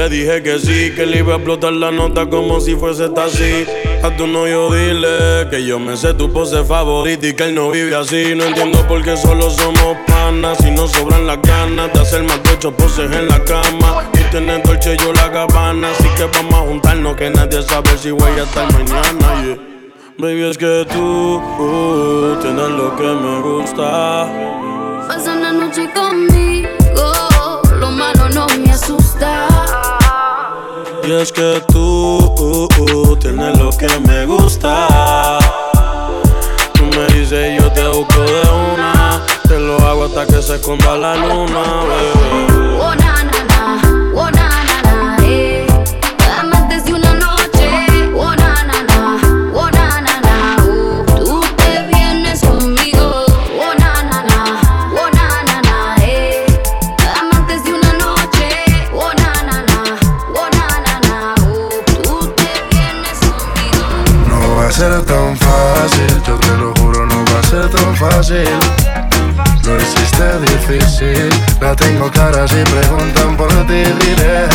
Le 0.00 0.08
dije 0.08 0.42
que 0.42 0.58
sí, 0.58 0.92
que 0.96 1.04
le 1.04 1.18
iba 1.18 1.34
a 1.34 1.36
explotar 1.36 1.74
la 1.74 1.90
nota 1.90 2.24
como 2.24 2.58
si 2.58 2.74
fuese 2.74 3.10
taxi. 3.10 3.66
A 4.02 4.08
tu 4.16 4.26
no 4.26 4.48
yo 4.48 4.72
dile 4.72 5.46
que 5.50 5.62
yo 5.62 5.78
me 5.78 5.94
sé 5.94 6.14
tu 6.14 6.32
pose 6.32 6.64
favorita 6.64 7.26
y 7.26 7.34
que 7.34 7.44
él 7.44 7.54
no 7.54 7.70
vive 7.70 7.94
así. 7.94 8.34
No 8.34 8.44
entiendo 8.44 8.78
por 8.88 9.04
qué 9.04 9.14
solo 9.14 9.50
somos 9.50 9.98
panas 10.06 10.56
si 10.56 10.70
no 10.70 10.88
sobran 10.88 11.26
las 11.26 11.42
ganas 11.42 11.92
de 11.92 12.00
hacer 12.00 12.22
más 12.22 12.42
de 12.42 12.48
ocho 12.48 12.74
poses 12.74 13.14
en 13.14 13.28
la 13.28 13.44
cama. 13.44 14.10
Y 14.14 14.22
tener 14.32 14.62
dolce 14.62 14.96
yo 14.96 15.12
la 15.12 15.30
cabana, 15.30 15.90
así 15.90 16.08
que 16.16 16.24
vamos 16.24 16.54
a 16.54 16.60
juntarnos 16.60 17.16
que 17.16 17.28
nadie 17.28 17.62
sabe 17.62 17.98
si 17.98 18.10
voy 18.10 18.40
a 18.40 18.44
estar 18.44 18.72
mañana. 18.72 19.58
Baby, 20.16 20.44
es 20.44 20.56
que 20.56 20.86
tú 20.90 21.36
uh, 21.36 22.38
tienes 22.40 22.70
lo 22.70 22.96
que 22.96 23.02
me 23.02 23.40
gusta. 23.42 24.32
Pasa 25.06 25.34
una 25.34 25.52
noche 25.52 25.90
conmigo, 25.94 26.70
lo 27.78 27.90
malo 27.90 28.30
no 28.30 28.46
me 28.56 28.70
asusta. 28.70 29.59
Y 31.02 31.12
es 31.12 31.32
que 31.32 31.62
tú 31.72 32.18
uh, 32.38 32.68
uh, 32.82 33.16
tienes 33.16 33.58
lo 33.58 33.70
que 33.70 33.88
me 34.06 34.26
gusta. 34.26 35.38
Tú 36.74 36.84
me 36.84 37.06
dices 37.14 37.60
yo 37.60 37.72
te 37.72 37.86
busco 37.88 38.20
de 38.20 38.42
una. 38.72 39.22
Te 39.48 39.58
lo 39.58 39.76
hago 39.78 40.04
hasta 40.04 40.26
que 40.26 40.42
se 40.42 40.56
esconda 40.56 40.96
la 40.96 41.16
luna, 41.16 41.62
bebé. 41.84 42.70
Ser 64.80 65.04
tan 65.04 65.36
fácil, 65.36 66.22
yo 66.26 66.36
te 66.36 66.56
lo 66.56 66.72
juro, 66.76 67.04
no 67.04 67.22
va 67.30 67.40
a 67.40 67.42
ser 67.42 67.68
tan 67.68 67.94
fácil. 67.96 68.48
Lo 69.66 69.76
hiciste 69.76 70.26
difícil, 70.40 71.28
la 71.60 71.76
tengo 71.76 72.10
clara 72.10 72.48
si 72.48 72.62
preguntan 72.64 73.36
por 73.36 73.50
ti 73.66 73.82
diré. 74.00 74.48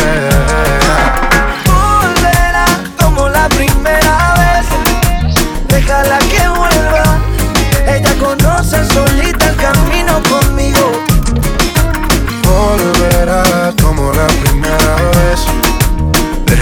Volverá 1.70 2.66
como 3.00 3.28
la 3.28 3.48
primera 3.50 4.34
vez. 4.40 4.66
Déjala 5.68 6.18
que 6.18 6.48
vuelva. 6.48 7.04
Ella 7.86 8.12
conoce 8.18 8.84
solita 8.92 9.50
el 9.50 9.56
camino 9.56 10.20
conmigo. 10.28 11.04
Volverá 12.42 13.72
como 13.80 14.12
la 14.12 14.26
primera 14.26 14.94
vez. 15.14 15.65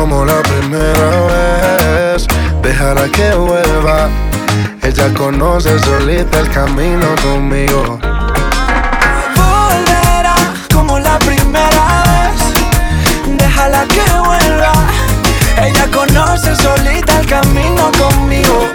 como 0.00 0.24
la 0.24 0.40
primera 0.42 1.10
vez. 1.30 2.26
Déjala 2.62 3.06
que 3.08 3.34
vuelva. 3.34 4.08
Ella 4.82 5.12
conoce 5.12 5.78
solita 5.80 6.40
el 6.40 6.48
camino 6.48 7.06
conmigo. 7.22 7.98
volverá 9.36 10.36
como 10.72 10.98
la 10.98 11.18
primera 11.18 11.84
vez. 12.10 12.38
Déjala 13.42 13.84
que 13.94 14.06
vuelva. 14.28 14.72
Ella 15.66 15.86
conoce 15.92 16.56
solita 16.56 17.20
el 17.20 17.26
camino 17.26 17.92
conmigo. 18.02 18.68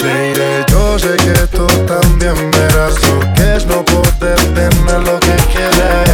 Baby, 0.00 0.64
yo 0.68 0.98
sé 0.98 1.16
que 1.16 1.38
tú 1.54 1.66
también 1.92 2.50
verás 2.50 2.94
lo 3.06 3.20
que 3.34 3.56
es 3.56 3.66
no 3.66 3.84
poder 3.84 4.40
tener 4.54 5.00
lo 5.08 5.20
que 5.20 5.36
quieres. 5.52 6.05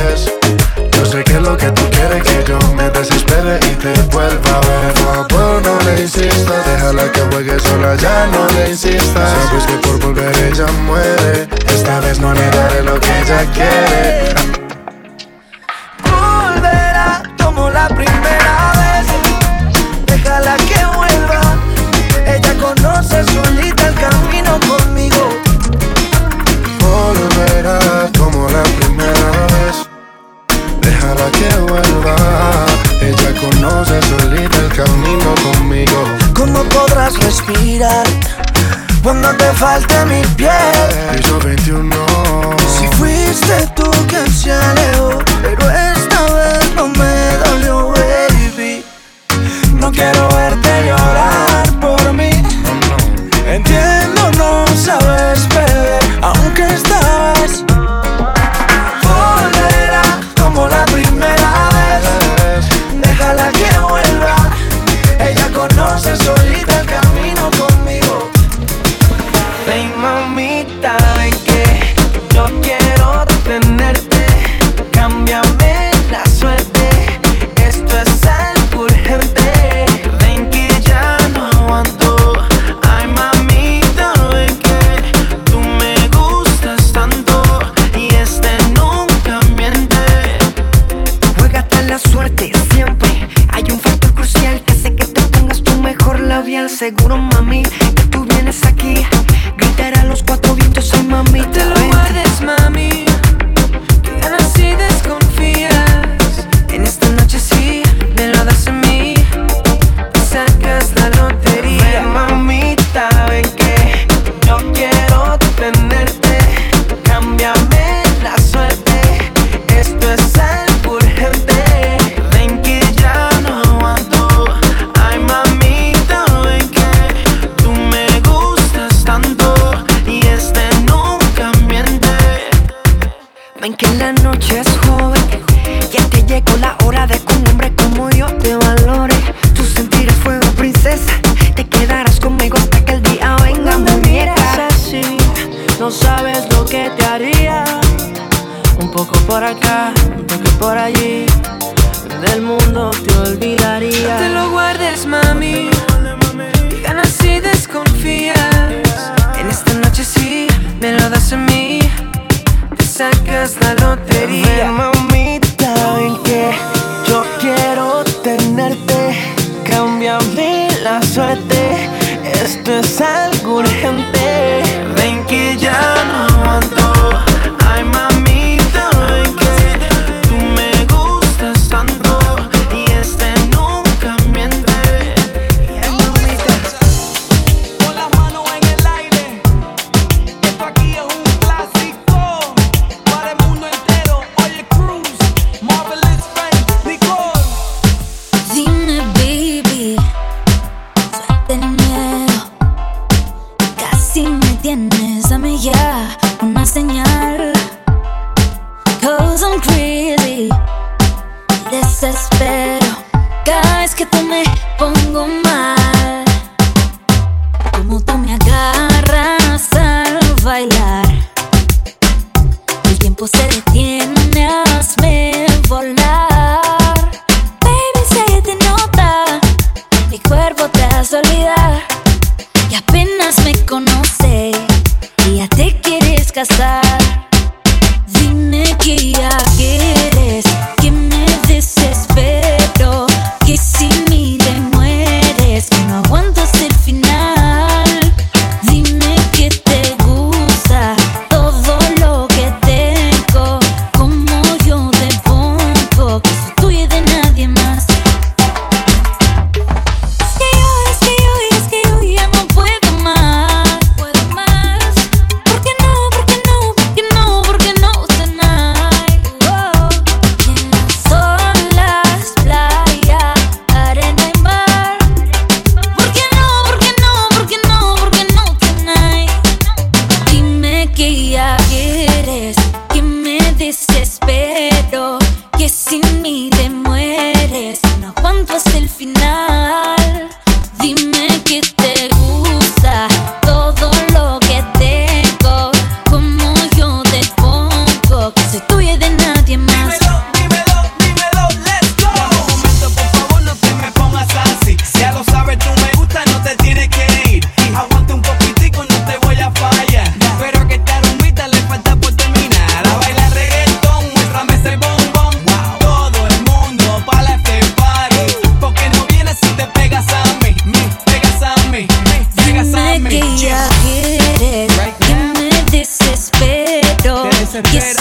Sé 2.03 2.21
que 2.21 2.45
yo 2.45 2.59
me 2.75 2.91
desespere 2.91 3.61
y 3.71 3.75
te 3.77 3.93
vuelva 4.13 4.57
a 4.57 4.61
ver. 4.61 4.93
Por 5.29 5.63
no 5.63 5.79
le 5.85 6.03
insistas, 6.03 6.67
déjala 6.67 7.11
que 7.13 7.21
juegue 7.31 7.59
sola, 7.61 7.95
ya 7.95 8.27
no 8.27 8.47
le 8.55 8.71
insistas. 8.71 9.31
Sabes 9.31 9.65
que 9.67 9.75
por 9.75 10.01
volver 10.01 10.37
ella 10.53 10.67
muere. 10.85 11.49
Esta 11.69 12.01
vez 12.01 12.19
no 12.19 12.35
le 12.35 12.51
daré 12.51 12.83
lo 12.83 12.99
que 12.99 13.21
ella 13.21 13.47
quiere. 13.55 14.35
Volverá 16.03 17.23
como 17.43 17.71
la 17.71 17.87
primera 17.87 18.73
vez. 18.81 19.07
Déjala 20.07 20.57
que 20.57 20.85
vuelva. 20.97 21.41
Ella 22.27 22.55
conoce 22.61 23.25
solita 23.33 23.87
el 23.87 23.95
camino 23.95 24.59
conmigo. 24.69 25.52
Déjala 31.13 31.31
que 31.33 31.49
vuelva. 31.61 32.67
Ella 33.01 33.41
conoce 33.41 34.01
solita 34.03 34.57
el 34.59 34.69
camino 34.73 35.35
conmigo. 35.43 36.05
¿Cómo 36.35 36.63
podrás 36.65 37.19
respirar 37.23 38.07
cuando 39.03 39.29
te 39.37 39.53
falte 39.53 40.05
mi 40.07 40.23
piel? 40.37 40.51
Piso 41.15 41.39
21. 41.41 41.95
Si 42.67 42.87
fuiste 42.97 43.67
tú 43.75 43.91
quien 44.09 44.33
se 44.33 44.53
alejó, 44.53 45.19
pero 45.43 45.71
esta 45.71 46.23
vez 46.35 46.75
no 46.77 46.89
me 46.89 47.37
dolió, 47.45 47.93
baby. 47.93 48.85
No 49.75 49.93
quiero 49.93 50.29
verte 50.29 50.87
llorar 50.87 51.81
por 51.81 52.13
mí. 52.15 52.31
Entiendo, 53.47 54.31
no 54.39 54.65
sabes 54.77 55.47
beber, 55.49 56.03
aunque 56.23 56.73
esta 56.73 57.22
Cámbiame 75.25 75.62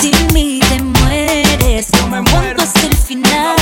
sin 0.01 0.33
mí 0.33 0.59
te 0.67 0.81
mueres, 0.81 1.87
me 2.09 2.09
no 2.09 2.15
aguanto 2.17 2.63
hasta 2.63 2.87
el 2.87 2.95
final. 2.95 3.60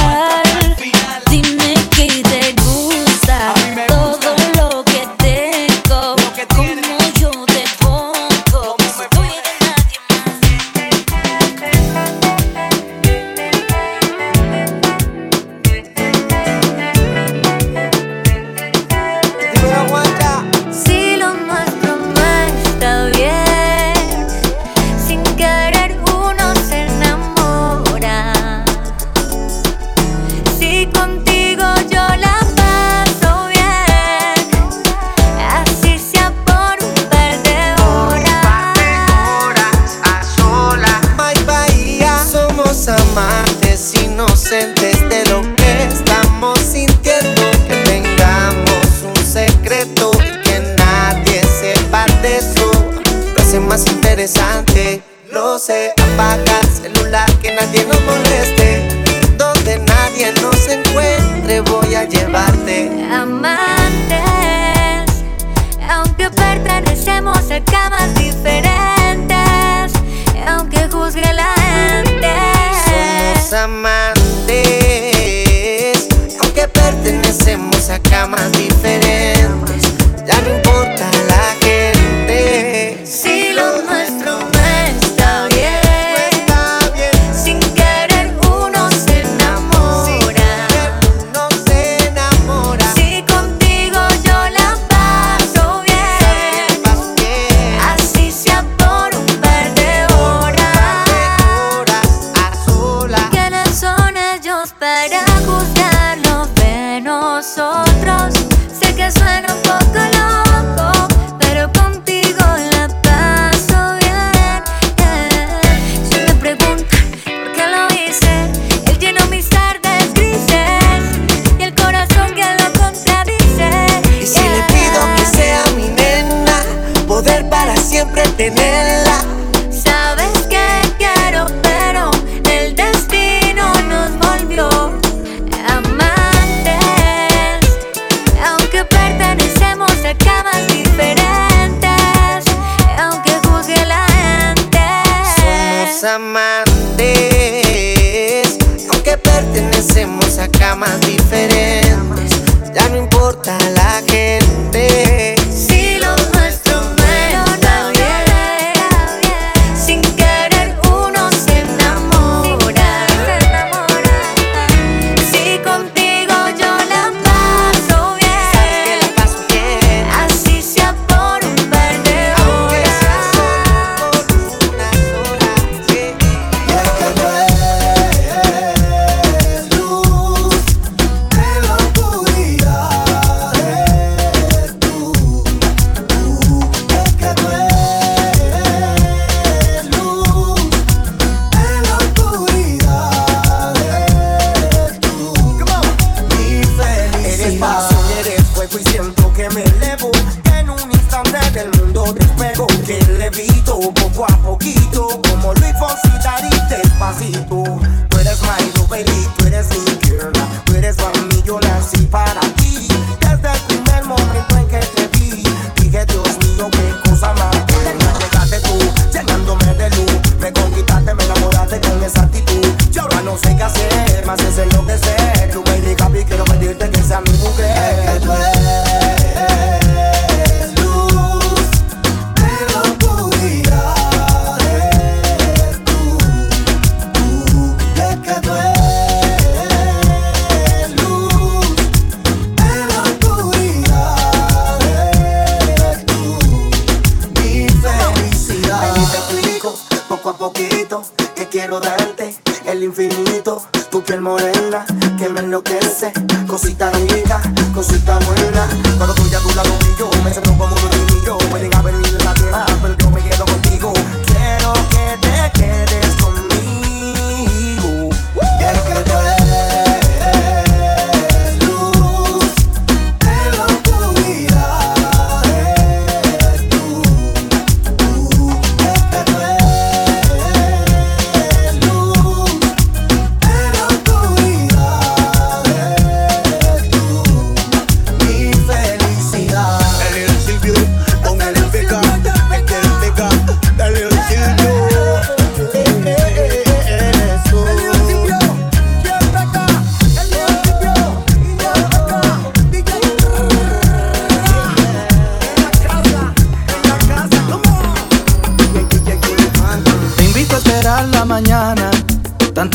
A 250.30 250.34
poquito 250.38 251.02
que 251.36 251.48
quiero 251.48 251.80
darte 251.80 252.36
el 252.66 252.84
infinito. 252.84 253.64
Tu 253.90 254.04
piel 254.04 254.22
morena 254.22 254.86
que 255.18 255.28
me 255.30 255.40
enloquece. 255.40 256.14
Cosita 256.48 256.92
rica, 256.92 257.42
cosita 257.74 258.20
buena. 258.20 258.68
Cuando 258.98 259.16
estoy 259.16 259.34
a 259.34 259.40
tu 259.40 259.56
lado 259.56 259.70
yo 259.98 260.10
me 260.24 260.32
siento 260.32 260.52
como 260.52 260.76
un 260.76 260.99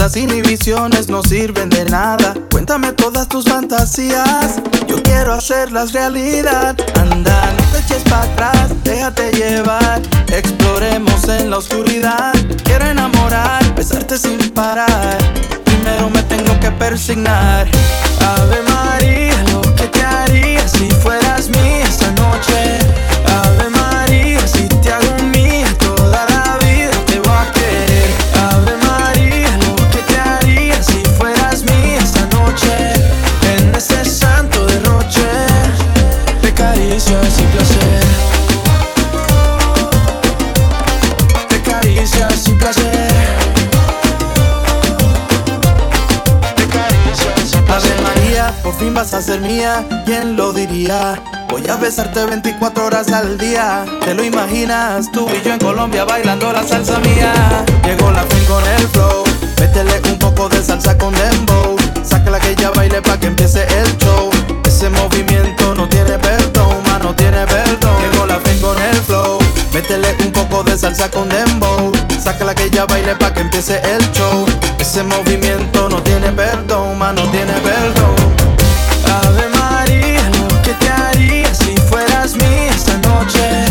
Tantas 0.04 0.22
inhibiciones 0.22 1.08
no 1.08 1.22
sirven 1.22 1.70
de 1.70 1.86
nada. 1.86 2.34
Cuéntame 2.50 2.92
todas 2.92 3.26
tus 3.26 3.46
fantasías. 3.46 4.56
Yo 4.86 5.02
quiero 5.02 5.32
hacerlas 5.32 5.94
realidad. 5.94 6.76
Anda, 6.94 7.52
no 7.56 7.62
te 7.72 7.78
eches 7.78 8.02
para 8.10 8.24
atrás, 8.24 8.70
déjate 8.84 9.32
llevar. 9.32 10.02
Exploremos 10.28 11.26
en 11.28 11.48
la 11.48 11.56
oscuridad. 11.56 12.34
Quiero 12.64 12.84
enamorar, 12.84 13.74
besarte 13.74 14.18
sin 14.18 14.50
parar. 14.50 15.16
Primero 15.64 16.10
me 16.10 16.22
tengo 16.24 16.60
que 16.60 16.70
persignar. 16.72 17.66
Ave 18.20 18.60
María, 18.68 19.42
lo 19.54 19.62
que 19.74 19.86
te 19.86 20.02
haría 20.02 20.68
si 20.68 20.90
fueras 20.90 21.23
¿Quién 50.06 50.36
lo 50.36 50.54
diría? 50.54 51.20
Voy 51.50 51.68
a 51.68 51.76
besarte 51.76 52.24
24 52.24 52.86
horas 52.86 53.12
al 53.12 53.36
día. 53.36 53.84
¿Te 54.02 54.14
lo 54.14 54.24
imaginas? 54.24 55.12
Tú 55.12 55.28
y 55.28 55.46
yo 55.46 55.52
en 55.52 55.58
Colombia 55.58 56.06
bailando 56.06 56.50
la 56.50 56.62
salsa 56.62 56.98
mía. 57.00 57.62
Llegó 57.84 58.10
la 58.10 58.22
fin 58.22 58.42
con 58.46 58.64
el 58.66 58.88
flow. 58.88 59.22
Métele 59.60 60.00
un 60.10 60.18
poco 60.18 60.48
de 60.48 60.62
salsa 60.62 60.96
con 60.96 61.12
dembow. 61.12 61.76
Sácala 62.02 62.40
que 62.40 62.52
ella 62.52 62.70
baile 62.70 63.02
pa' 63.02 63.18
que 63.18 63.26
empiece 63.26 63.64
el 63.64 63.98
show. 63.98 64.30
Ese 64.64 64.88
movimiento 64.88 65.74
no 65.74 65.86
tiene 65.90 66.18
perdón, 66.18 66.82
ma, 66.86 66.98
no 66.98 67.14
tiene 67.14 67.44
perdón. 67.44 67.96
Llegó 68.00 68.24
la 68.24 68.40
fin 68.40 68.58
con 68.62 68.80
el 68.80 68.96
flow. 69.02 69.38
Métele 69.74 70.16
un 70.24 70.32
poco 70.32 70.64
de 70.64 70.78
salsa 70.78 71.10
con 71.10 71.28
dembow. 71.28 71.92
Sácala 72.18 72.54
que 72.54 72.64
ella 72.64 72.86
baile 72.86 73.14
pa' 73.16 73.34
que 73.34 73.40
empiece 73.42 73.78
el 73.94 74.10
show. 74.12 74.46
Ese 74.78 75.02
movimiento 75.02 75.90
no 75.90 76.02
tiene 76.02 76.32
perdón, 76.32 76.98
ma, 76.98 77.12
no 77.12 77.22
tiene 77.30 77.52
perdón. 77.60 78.33
Ave 79.22 79.48
María, 79.60 80.30
lo 80.40 80.62
que 80.62 80.72
te 80.74 80.88
haría 80.90 81.54
si 81.54 81.76
fueras 81.88 82.34
mía 82.36 82.70
esta 82.70 82.96
noche. 82.98 83.63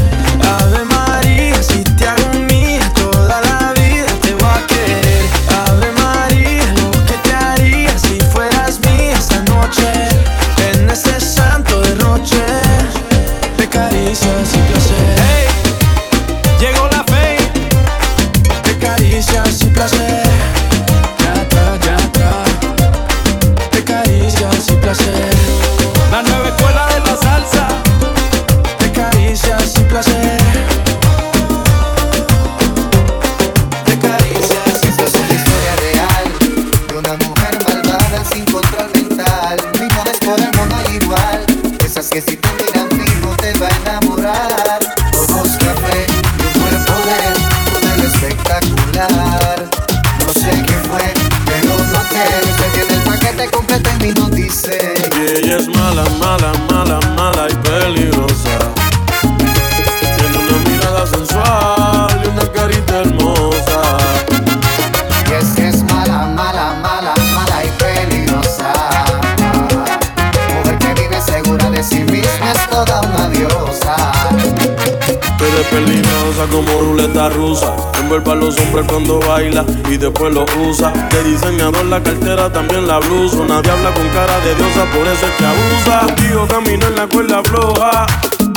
Rusa. 77.43 77.75
Envuelve 77.99 78.31
a 78.31 78.35
los 78.35 78.57
hombres 78.57 78.85
cuando 78.87 79.19
baila 79.19 79.65
y 79.89 79.97
después 79.97 80.33
lo 80.33 80.45
usa. 80.61 80.91
De 81.11 81.23
diseñador 81.23 81.85
la 81.85 82.01
cartera, 82.01 82.51
también 82.51 82.87
la 82.87 82.99
blusa. 82.99 83.37
Nadie 83.47 83.71
habla 83.71 83.93
con 83.93 84.07
cara 84.09 84.39
de 84.39 84.55
diosa, 84.55 84.85
por 84.93 85.07
eso 85.07 85.25
es 85.27 85.33
que 85.37 85.45
abusa. 85.45 85.99
Contigo 86.05 86.47
camino 86.47 86.87
en 86.87 86.95
la 86.95 87.07
cuerda 87.07 87.41
floja. 87.43 88.05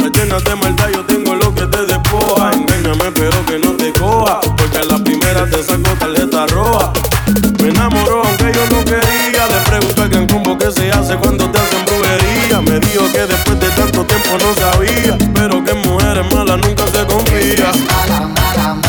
Me 0.02 0.10
de 0.10 0.54
maldad, 0.56 0.88
yo 0.94 1.04
tengo 1.04 1.34
lo 1.34 1.52
que 1.54 1.66
te 1.66 1.84
despoja. 1.84 2.52
Engáñame, 2.52 3.10
pero 3.12 3.44
que 3.46 3.58
no 3.58 3.72
te 3.72 3.92
coja. 3.92 4.40
Porque 4.56 4.78
a 4.78 4.84
la 4.84 4.98
primera 4.98 5.44
te 5.50 5.62
saco 5.62 5.90
tarjeta 5.98 6.46
roja. 6.46 6.92
Me 7.60 7.68
enamoró 7.70 8.22
aunque 8.24 8.52
yo 8.52 8.64
no 8.70 8.84
quería. 8.84 9.46
Le 9.52 9.60
pregunto 9.68 10.02
al 10.02 10.08
gran 10.08 10.26
combo 10.28 10.56
que 10.56 10.70
se 10.70 10.90
hace 10.92 11.16
cuando 11.16 11.50
te 11.50 11.58
hacen 11.58 11.84
brujería. 11.86 12.60
Me 12.60 12.78
dijo 12.78 13.04
que 13.12 13.26
después 13.26 13.58
de 13.58 13.68
tanto 13.70 14.04
tiempo 14.04 14.30
no 14.38 14.54
sabía. 14.54 15.18
Pero 15.34 15.64
que 15.64 15.74
mujeres 15.74 16.24
malas 16.32 16.58
nunca 16.58 16.84
se 16.86 17.04
confía. 17.06 18.35
Mala, 18.56 18.85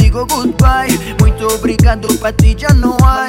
digo 0.00 0.26
goodbye. 0.26 1.16
Muito 1.20 1.46
obrigado, 1.46 2.08
Patrícia, 2.18 2.68
não 2.74 2.96
há. 3.04 3.28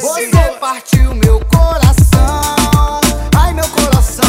Você 0.00 0.30
partiu 0.60 1.14
meu 1.14 1.40
coração, 1.46 3.00
ai 3.36 3.52
meu 3.52 3.68
coração. 3.68 4.23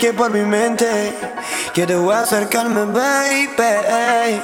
que 0.00 0.12
por 0.12 0.28
mi 0.32 0.40
mente 0.40 1.14
quiero 1.72 2.10
acercarme, 2.10 2.84
baby. 2.86 4.42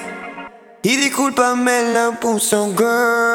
Y 0.82 0.96
discúlpame, 0.96 1.92
la 1.92 2.12
puso 2.12 2.72
girl. 2.76 3.25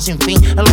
Sin 0.00 0.18
fin. 0.18 0.42
El 0.44 0.69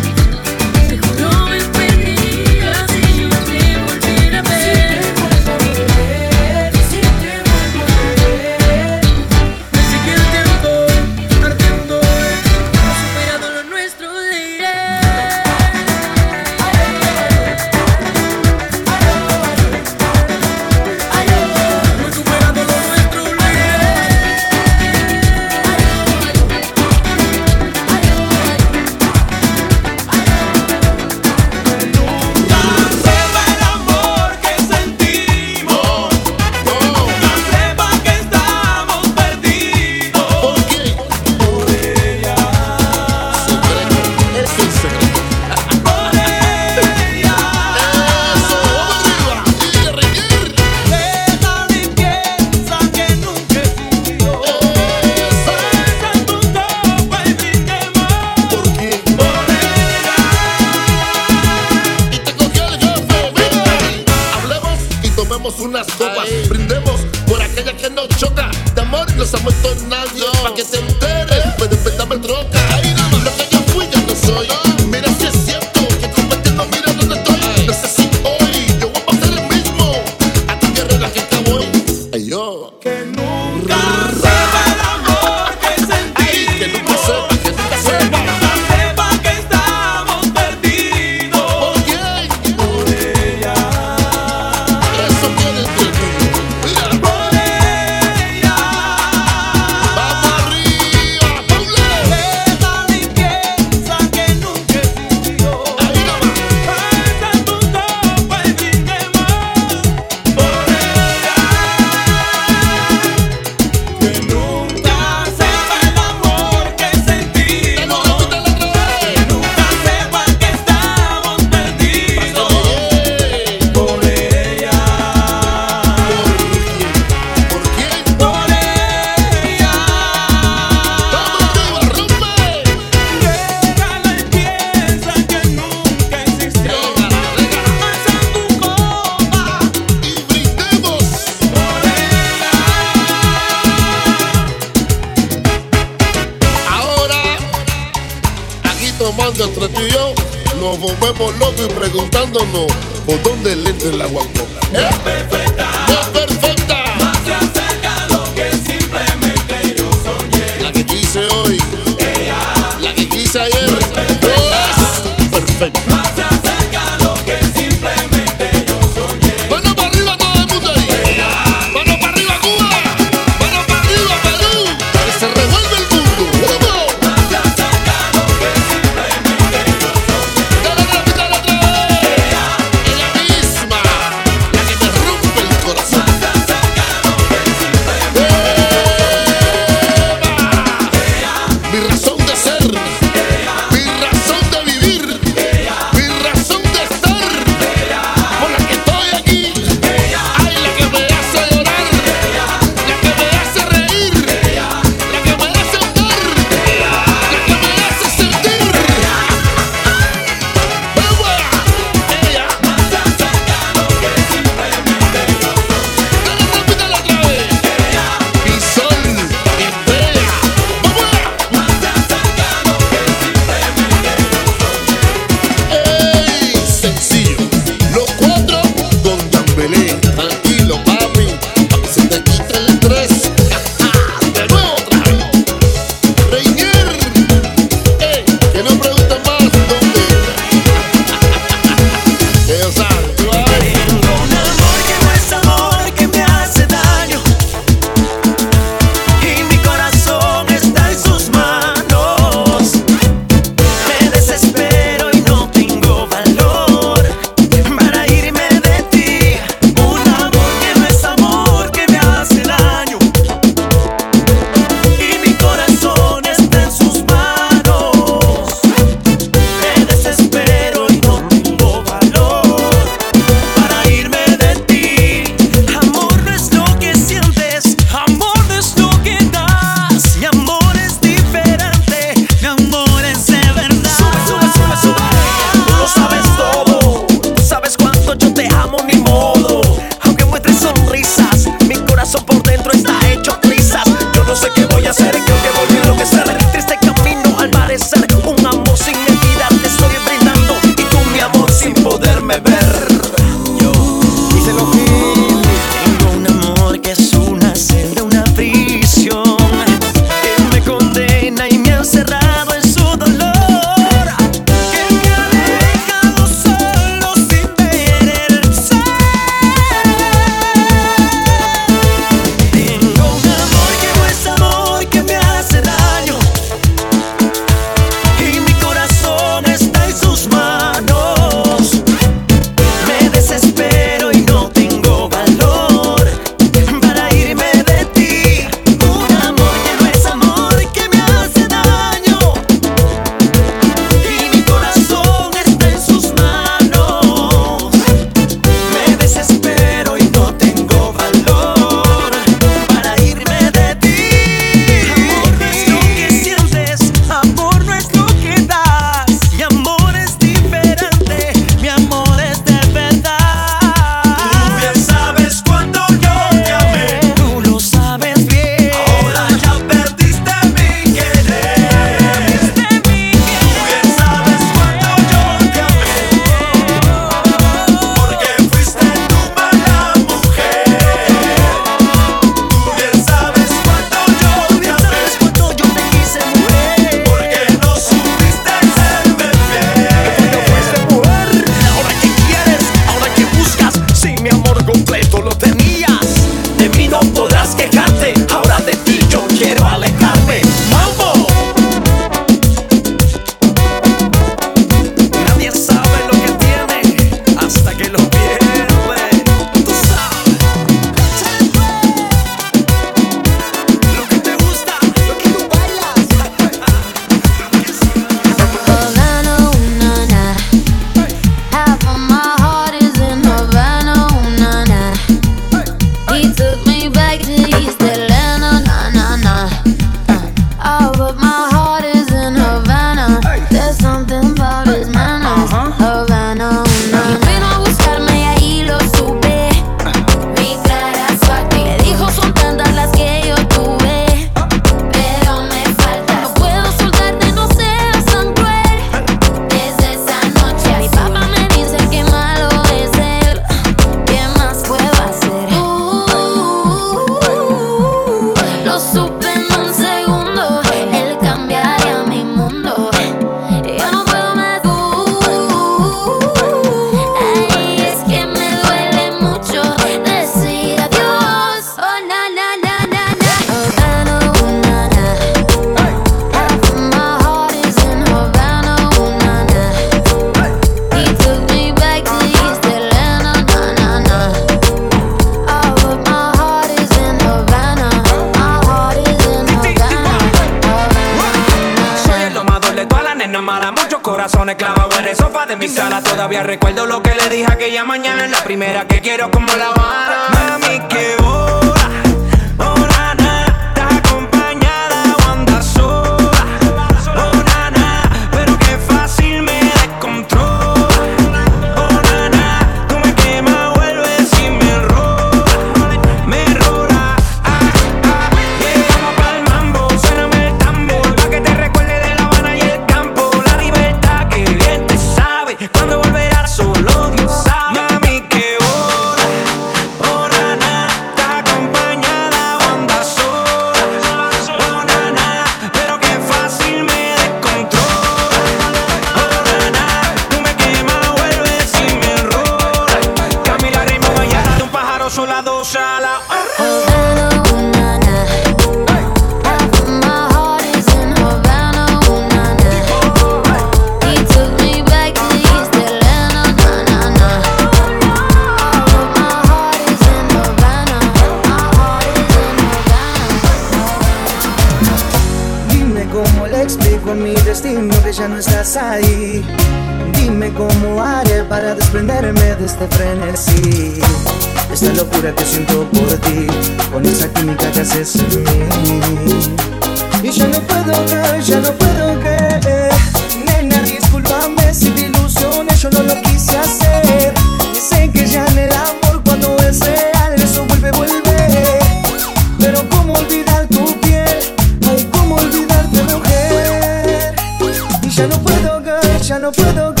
ya 599.31 599.39
no 599.39 599.49
puedo 599.49 600.00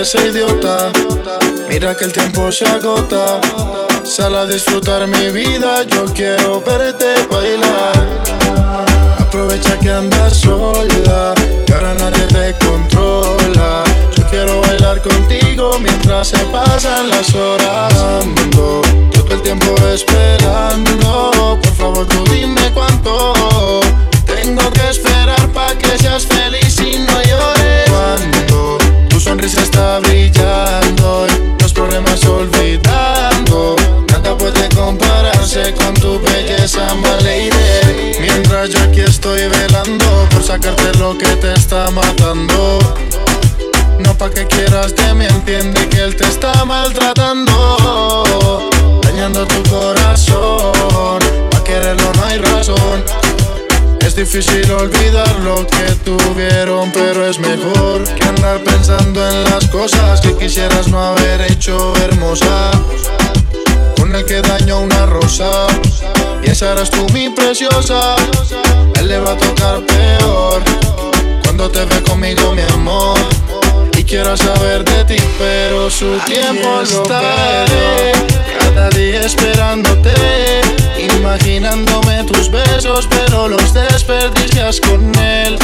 ese 0.00 0.28
idiota. 0.28 0.90
Mira 1.68 1.94
que 1.94 2.04
el 2.04 2.12
tiempo 2.12 2.50
se 2.50 2.64
agota. 2.64 3.40
Sal 4.02 4.34
a 4.34 4.46
disfrutar 4.46 5.06
mi 5.06 5.30
vida, 5.30 5.82
yo 5.84 6.06
quiero 6.06 6.62
verte 6.62 7.14
bailar. 7.30 7.92
Aprovecha 9.18 9.78
que 9.78 9.90
andas 9.90 10.38
sola, 10.38 11.34
que 11.66 11.72
ahora 11.74 11.94
nadie 11.94 12.24
te 12.28 12.66
controla. 12.66 13.84
Yo 14.16 14.24
quiero 14.30 14.60
bailar 14.62 15.02
contigo 15.02 15.78
mientras 15.78 16.28
se 16.28 16.38
pasan 16.46 17.10
las 17.10 17.34
horas. 17.34 17.92
Ando, 17.94 18.80
todo 19.12 19.34
el 19.34 19.42
tiempo 19.42 19.74
esperando. 19.92 21.58
Por 21.62 21.74
favor, 21.74 22.06
tú 22.06 22.24
dime 22.32 22.70
cuánto 22.72 23.80
tengo 24.24 24.70
que 24.70 24.88
esperar 24.88 25.46
para 25.52 25.76
que 25.76 25.98
seas 25.98 26.24
feliz 26.26 26.80
y 26.80 26.98
no 26.98 27.22
llores 27.22 28.49
sonrisa 29.40 29.62
está 29.62 29.98
brillando 30.00 31.26
y 31.26 31.62
los 31.62 31.72
problemas 31.72 32.22
olvidando. 32.26 33.74
Nada 34.08 34.36
puede 34.36 34.68
compararse 34.68 35.72
con 35.72 35.94
tu 35.94 36.20
belleza, 36.20 36.94
malady. 36.96 37.48
Mientras 38.20 38.68
yo 38.68 38.78
aquí 38.80 39.00
estoy 39.00 39.48
velando 39.48 40.28
por 40.30 40.42
sacarte 40.42 40.92
lo 40.98 41.16
que 41.16 41.28
te 41.36 41.54
está 41.54 41.90
matando. 41.90 42.78
No 44.00 44.14
pa' 44.14 44.28
que 44.28 44.46
quieras 44.46 44.92
que 44.92 45.14
me 45.14 45.26
entiende 45.26 45.88
que 45.88 46.02
él 46.02 46.14
te 46.16 46.24
está 46.24 46.66
maltratando. 46.66 48.68
Dañando 49.02 49.46
tu 49.46 49.62
corazón, 49.70 51.18
pa' 51.50 51.64
quererlo 51.64 52.12
no 52.12 52.24
hay 52.26 52.36
razón 52.38 53.29
Difícil 54.20 54.70
olvidar 54.72 55.40
lo 55.40 55.66
que 55.66 55.94
tuvieron, 56.04 56.92
pero 56.92 57.26
es 57.26 57.38
mejor 57.38 58.04
que 58.04 58.28
andar 58.28 58.62
pensando 58.62 59.26
en 59.26 59.44
las 59.44 59.66
cosas 59.68 60.20
que 60.20 60.36
quisieras 60.36 60.88
no 60.88 61.02
haber 61.02 61.50
hecho 61.50 61.94
hermosa. 61.96 62.70
Con 63.96 64.14
el 64.14 64.26
que 64.26 64.42
dañó 64.42 64.80
una 64.80 65.06
rosa, 65.06 65.66
y 66.44 66.50
esa 66.50 66.72
eras 66.72 66.90
tú 66.90 67.06
mi 67.14 67.30
preciosa. 67.30 68.14
Él 68.96 69.08
le 69.08 69.18
va 69.20 69.32
a 69.32 69.36
tocar 69.38 69.80
peor 69.86 70.62
cuando 71.42 71.70
te 71.70 71.86
ve 71.86 72.02
conmigo, 72.02 72.54
mi 72.54 72.62
amor. 72.74 73.18
Quiero 74.10 74.36
saber 74.36 74.84
de 74.84 75.04
ti, 75.04 75.22
pero 75.38 75.88
su 75.88 76.18
tiempo 76.26 76.68
no 76.68 76.82
estaré. 76.82 78.10
Cada 78.58 78.90
día 78.90 79.20
esperándote, 79.20 80.12
imaginándome 81.16 82.24
tus 82.24 82.50
besos, 82.50 83.06
pero 83.08 83.46
los 83.46 83.72
desperdicias 83.72 84.80
con 84.80 85.14
él. 85.16 85.56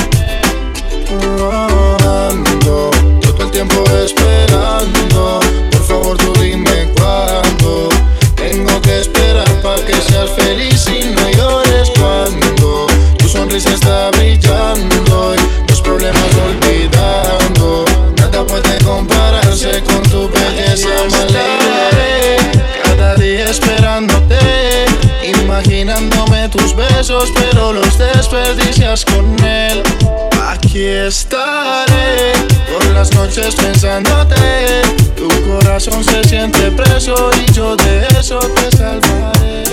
Ando 1.11 2.93
todo 3.21 3.43
el 3.43 3.51
tiempo 3.51 3.83
esperando. 4.05 5.41
Por 5.73 5.83
favor, 5.83 6.17
tú 6.17 6.33
dime 6.41 6.93
cuándo. 6.97 7.89
Tengo 8.37 8.81
que 8.81 9.01
esperar 9.01 9.61
para 9.61 9.85
que 9.85 9.95
seas 9.95 10.31
feliz 10.37 10.87
y 10.87 11.05
no 11.07 11.31
llores 11.33 11.91
cuando 11.99 12.87
tu 13.19 13.29
sonrisa 13.29 13.71
está 13.75 14.13
brillando 14.13 15.35
y 15.35 15.69
los 15.69 15.81
problemas 15.81 16.23
olvidando. 16.23 16.76
Compararse 18.87 19.83
con 19.83 20.01
tu 20.05 20.31
belleza, 20.31 20.89
lady. 21.33 22.37
Cada 22.85 23.17
día 23.17 23.51
esperándote, 23.51 24.39
imaginándome 25.43 26.49
tus 26.51 26.75
besos, 26.77 27.33
pero 27.35 27.73
los 27.73 27.99
desperdicias 27.99 29.05
con 29.05 29.45
él. 29.45 29.83
Aquí 30.47 30.85
estaré 30.85 32.33
por 32.73 32.87
las 32.95 33.13
noches 33.13 33.57
pensándote. 33.57 34.83
Tu 35.17 35.29
corazón 35.51 36.05
se 36.05 36.23
siente 36.23 36.71
preso 36.71 37.31
y 37.45 37.53
yo 37.53 37.75
de 37.75 38.07
eso 38.21 38.39
te 38.39 38.77
salvaré. 38.77 39.65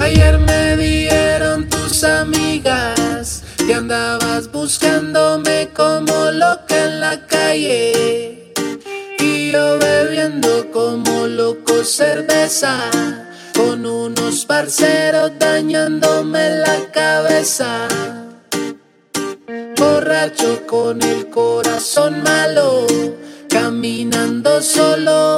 Ayer 0.00 0.38
me 0.38 0.76
dieron 0.76 1.68
tus 1.68 2.04
amigas 2.04 3.42
que 3.66 3.74
andabas 3.74 4.50
buscándome 4.52 5.57
en 6.68 7.00
la 7.00 7.26
calle. 7.26 8.52
Y 9.18 9.52
yo 9.52 9.78
bebiendo 9.78 10.70
como 10.70 11.26
loco 11.26 11.84
cerveza 11.84 12.90
con 13.54 13.84
unos 13.84 14.44
parceros 14.44 15.32
dañándome 15.38 16.50
la 16.50 16.78
cabeza. 16.92 17.88
Borracho 19.76 20.64
con 20.66 21.02
el 21.02 21.28
corazón 21.28 22.22
malo, 22.22 22.86
caminando 23.48 24.62
solo, 24.62 25.36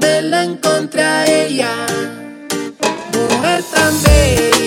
me 0.00 0.22
la 0.22 0.44
encontré 0.44 1.02
a 1.02 1.26
ella. 1.26 1.72
Mujer 3.12 3.62
tan 3.74 4.02
bella, 4.02 4.59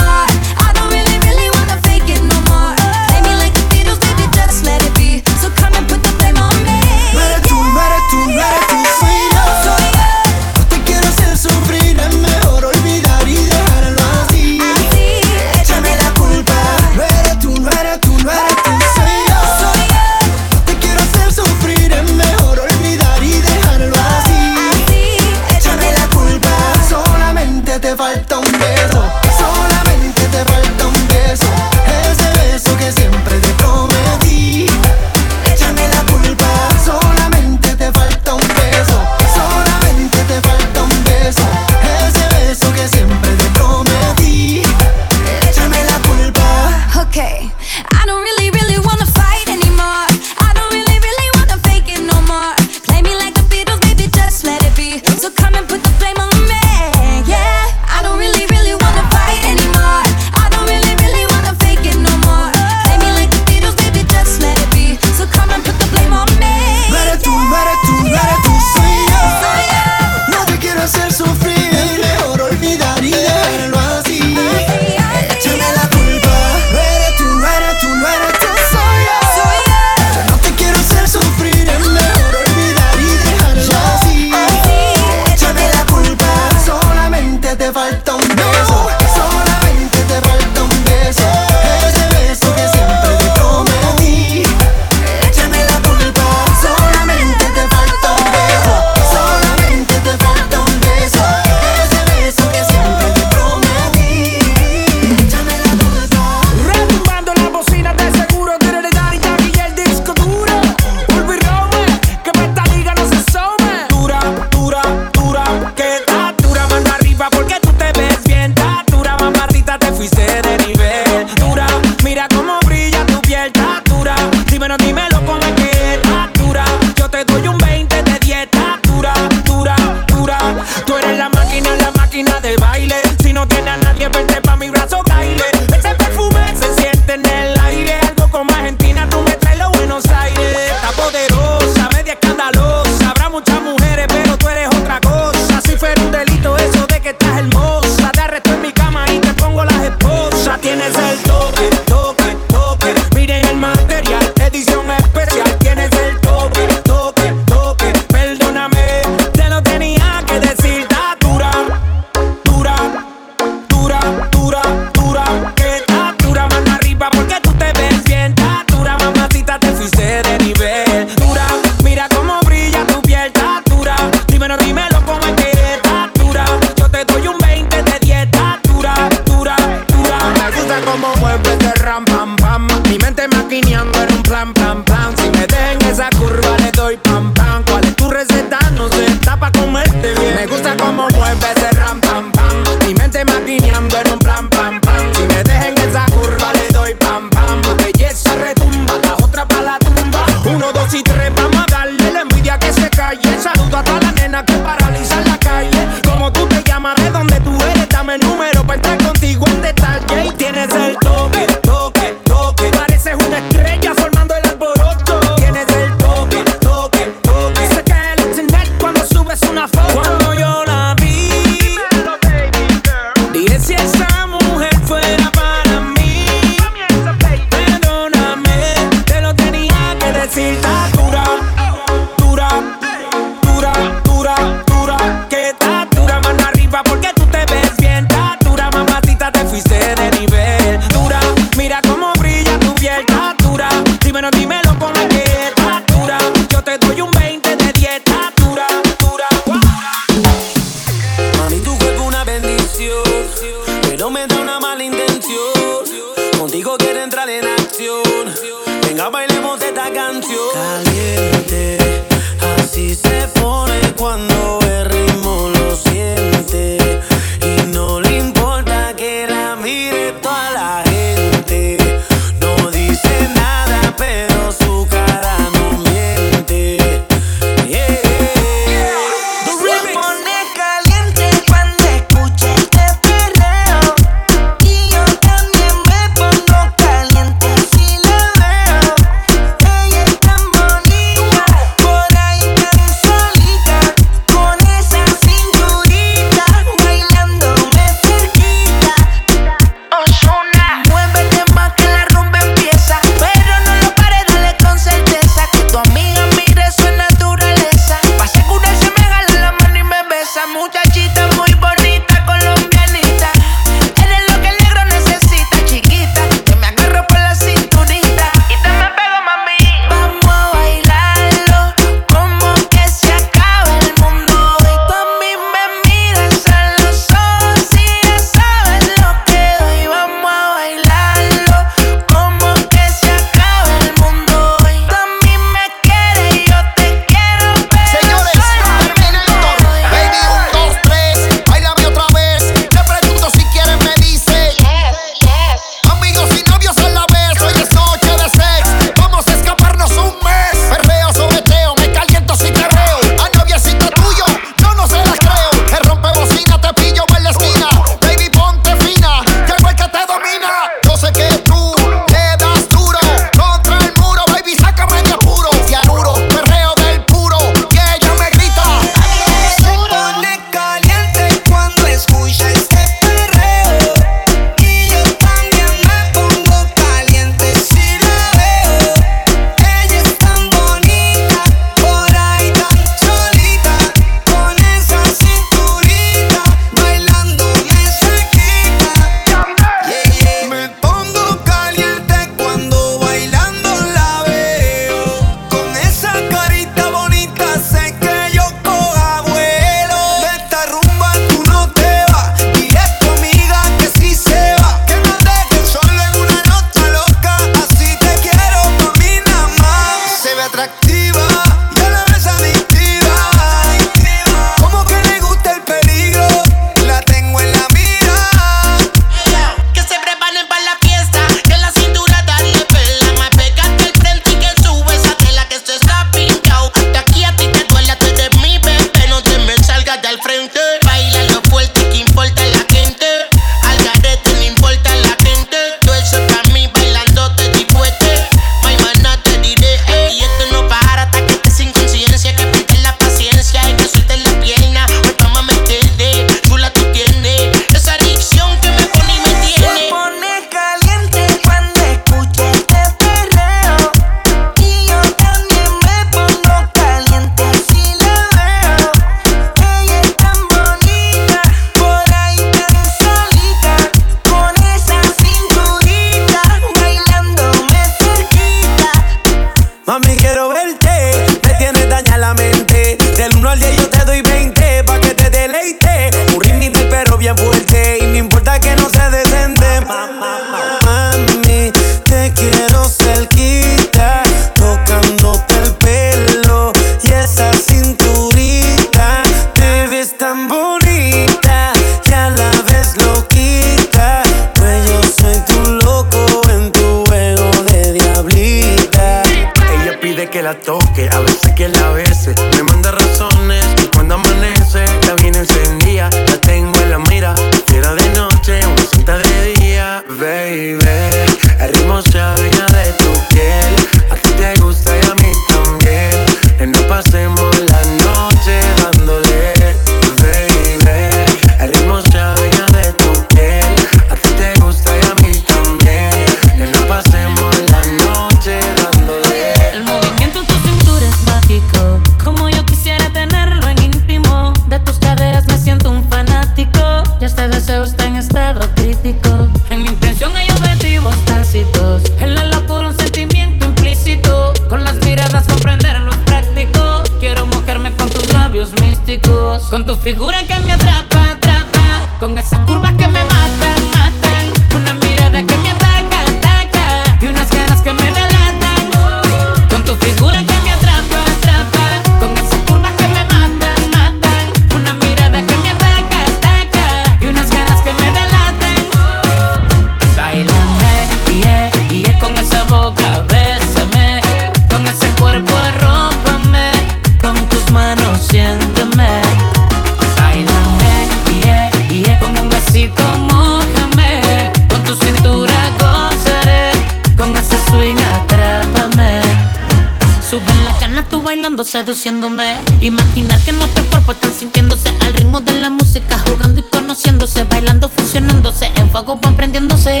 Suben 590.32 590.64
las 590.64 590.80
ganas 590.80 591.06
tú 591.10 591.20
bailando, 591.20 591.62
seduciéndome. 591.62 592.56
Imaginar 592.80 593.38
que 593.40 593.52
nuestro 593.52 593.84
cuerpo 593.90 594.12
están 594.12 594.32
sintiéndose 594.32 594.88
Al 595.02 595.12
ritmo 595.12 595.42
de 595.42 595.60
la 595.60 595.68
música, 595.68 596.18
jugando 596.26 596.58
y 596.58 596.62
conociéndose 596.62 597.44
Bailando, 597.44 597.90
fusionándose, 597.90 598.72
en 598.76 598.88
fuego 598.88 599.18
van 599.20 599.36
prendiéndose. 599.36 600.00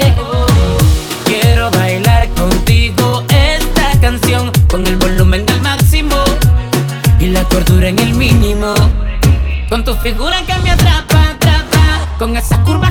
Quiero 1.26 1.70
bailar 1.72 2.30
contigo 2.30 3.22
esta 3.28 4.00
canción 4.00 4.50
Con 4.70 4.86
el 4.86 4.96
volumen 4.96 5.44
al 5.50 5.60
máximo 5.60 6.16
Y 7.20 7.26
la 7.26 7.44
cordura 7.44 7.88
en 7.90 7.98
el 7.98 8.14
mínimo. 8.14 8.72
Con 9.68 9.84
tu 9.84 9.94
figura 9.96 10.40
que 10.46 10.54
me 10.62 10.70
atrapa, 10.70 11.32
atrapa 11.32 12.16
Con 12.18 12.38
esa 12.38 12.58
curva 12.62 12.81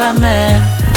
αγαπάμε. 0.00 0.87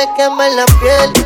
se 0.00 0.08
quema 0.14 0.46
en 0.46 0.56
la 0.56 0.64
piel. 0.80 1.19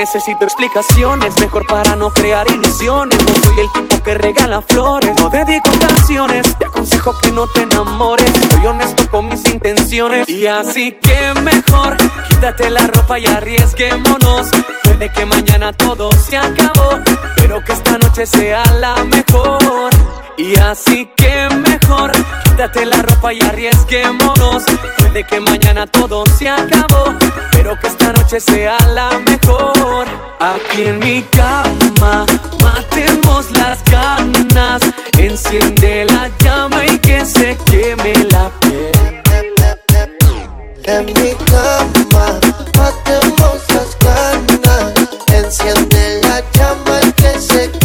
Necesito 0.00 0.44
explicaciones, 0.44 1.38
mejor 1.38 1.66
para 1.66 1.94
no 1.94 2.10
crear 2.10 2.50
ilusiones. 2.50 3.18
No 3.22 3.34
soy 3.44 3.60
el 3.60 3.70
tipo 3.70 4.02
que 4.02 4.14
regala 4.14 4.62
flores, 4.62 5.14
no 5.20 5.28
dedico 5.28 5.70
canciones. 5.78 6.56
Te 6.58 6.64
aconsejo 6.64 7.18
que 7.18 7.30
no 7.32 7.46
te 7.48 7.62
enamores. 7.62 8.32
Soy 8.50 8.66
honesto 8.66 9.10
con 9.10 9.28
mis 9.28 9.44
intenciones. 9.44 10.26
Y 10.26 10.46
así 10.46 10.92
que 10.92 11.34
mejor, 11.42 11.98
quítate 12.30 12.70
la 12.70 12.86
ropa 12.86 13.18
y 13.18 13.26
arriesguémonos. 13.26 14.48
Puede 14.84 15.12
que 15.12 15.26
mañana 15.26 15.70
todo 15.74 16.10
se 16.12 16.38
acabó, 16.38 16.98
pero 17.36 17.62
que 17.62 17.72
esta 17.72 17.98
noche 17.98 18.24
sea 18.24 18.64
la 18.80 19.04
mejor. 19.04 19.90
Y 20.38 20.58
así 20.60 21.10
que 21.14 21.46
mejor, 21.56 22.12
quítate 22.60 22.84
la 22.84 23.00
ropa 23.00 23.32
y 23.32 23.40
arriesguémonos. 23.40 24.64
Puede 24.98 25.24
que 25.24 25.40
mañana 25.40 25.86
todo 25.86 26.24
se 26.26 26.46
acabó, 26.46 27.14
pero 27.52 27.78
que 27.80 27.86
esta 27.86 28.12
noche 28.12 28.38
sea 28.38 28.76
la 28.88 29.18
mejor. 29.20 30.06
Aquí 30.38 30.82
en 30.82 30.98
mi 30.98 31.22
cama, 31.22 32.26
matemos 32.60 33.50
las 33.52 33.82
ganas. 33.84 34.82
Enciende 35.16 36.04
la 36.04 36.30
llama 36.40 36.84
y 36.84 36.98
que 36.98 37.24
se 37.24 37.56
queme 37.64 38.12
la 38.30 38.50
piel. 38.60 39.22
En 40.84 41.06
mi 41.06 41.32
cama, 41.46 42.40
matemos 42.76 43.58
las 43.68 43.96
ganas. 44.04 44.92
Enciende 45.32 46.20
la 46.24 46.42
llama 46.52 47.00
y 47.06 47.12
que 47.12 47.40
se 47.40 47.70
queme 47.70 47.79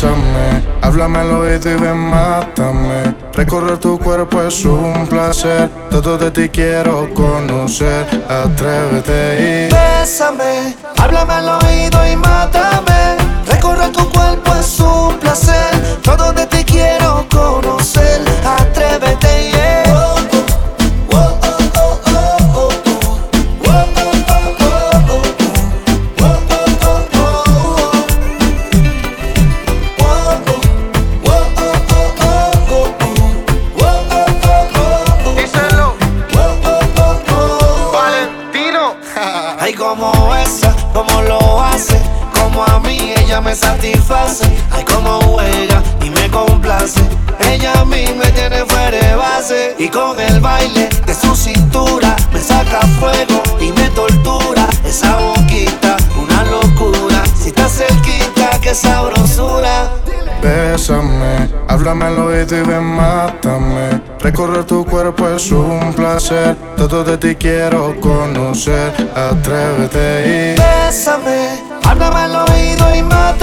Bésame, 0.00 0.62
háblame 0.80 1.18
al 1.18 1.30
oído 1.30 1.70
y 1.70 1.74
ven, 1.74 1.98
mátame. 1.98 3.14
Recorrer 3.34 3.76
tu 3.76 3.98
cuerpo 3.98 4.40
es 4.40 4.64
un 4.64 5.06
placer. 5.06 5.68
Todo 5.90 6.16
de 6.16 6.30
ti 6.30 6.48
quiero 6.48 7.12
conocer. 7.12 8.06
Atrévete 8.26 9.68
y 9.68 9.74
Bésame, 9.74 10.74
háblame 10.96 11.34
al 11.34 11.48
oído 11.50 12.06
y 12.10 12.16
mátame. 12.16 13.18
Recorrer 13.46 13.92
tu 13.92 14.08
cuerpo 14.08 14.54
es 14.54 14.80
un 14.80 15.18
placer. 15.18 16.00
Todo 16.02 16.32
de 16.32 16.46
ti 16.46 16.59
un 66.20 66.28
placer. 66.28 66.56
Todo 66.76 67.04
de 67.04 67.16
ti 67.16 67.34
quiero 67.36 67.98
conocer. 68.00 68.92
Atrévete 69.14 70.56
y 70.56 70.60
Bésame, 70.60 71.60
háblame 71.84 72.16
al 72.16 72.36
oído 72.36 72.94
y 72.94 73.02
mátame. 73.02 73.39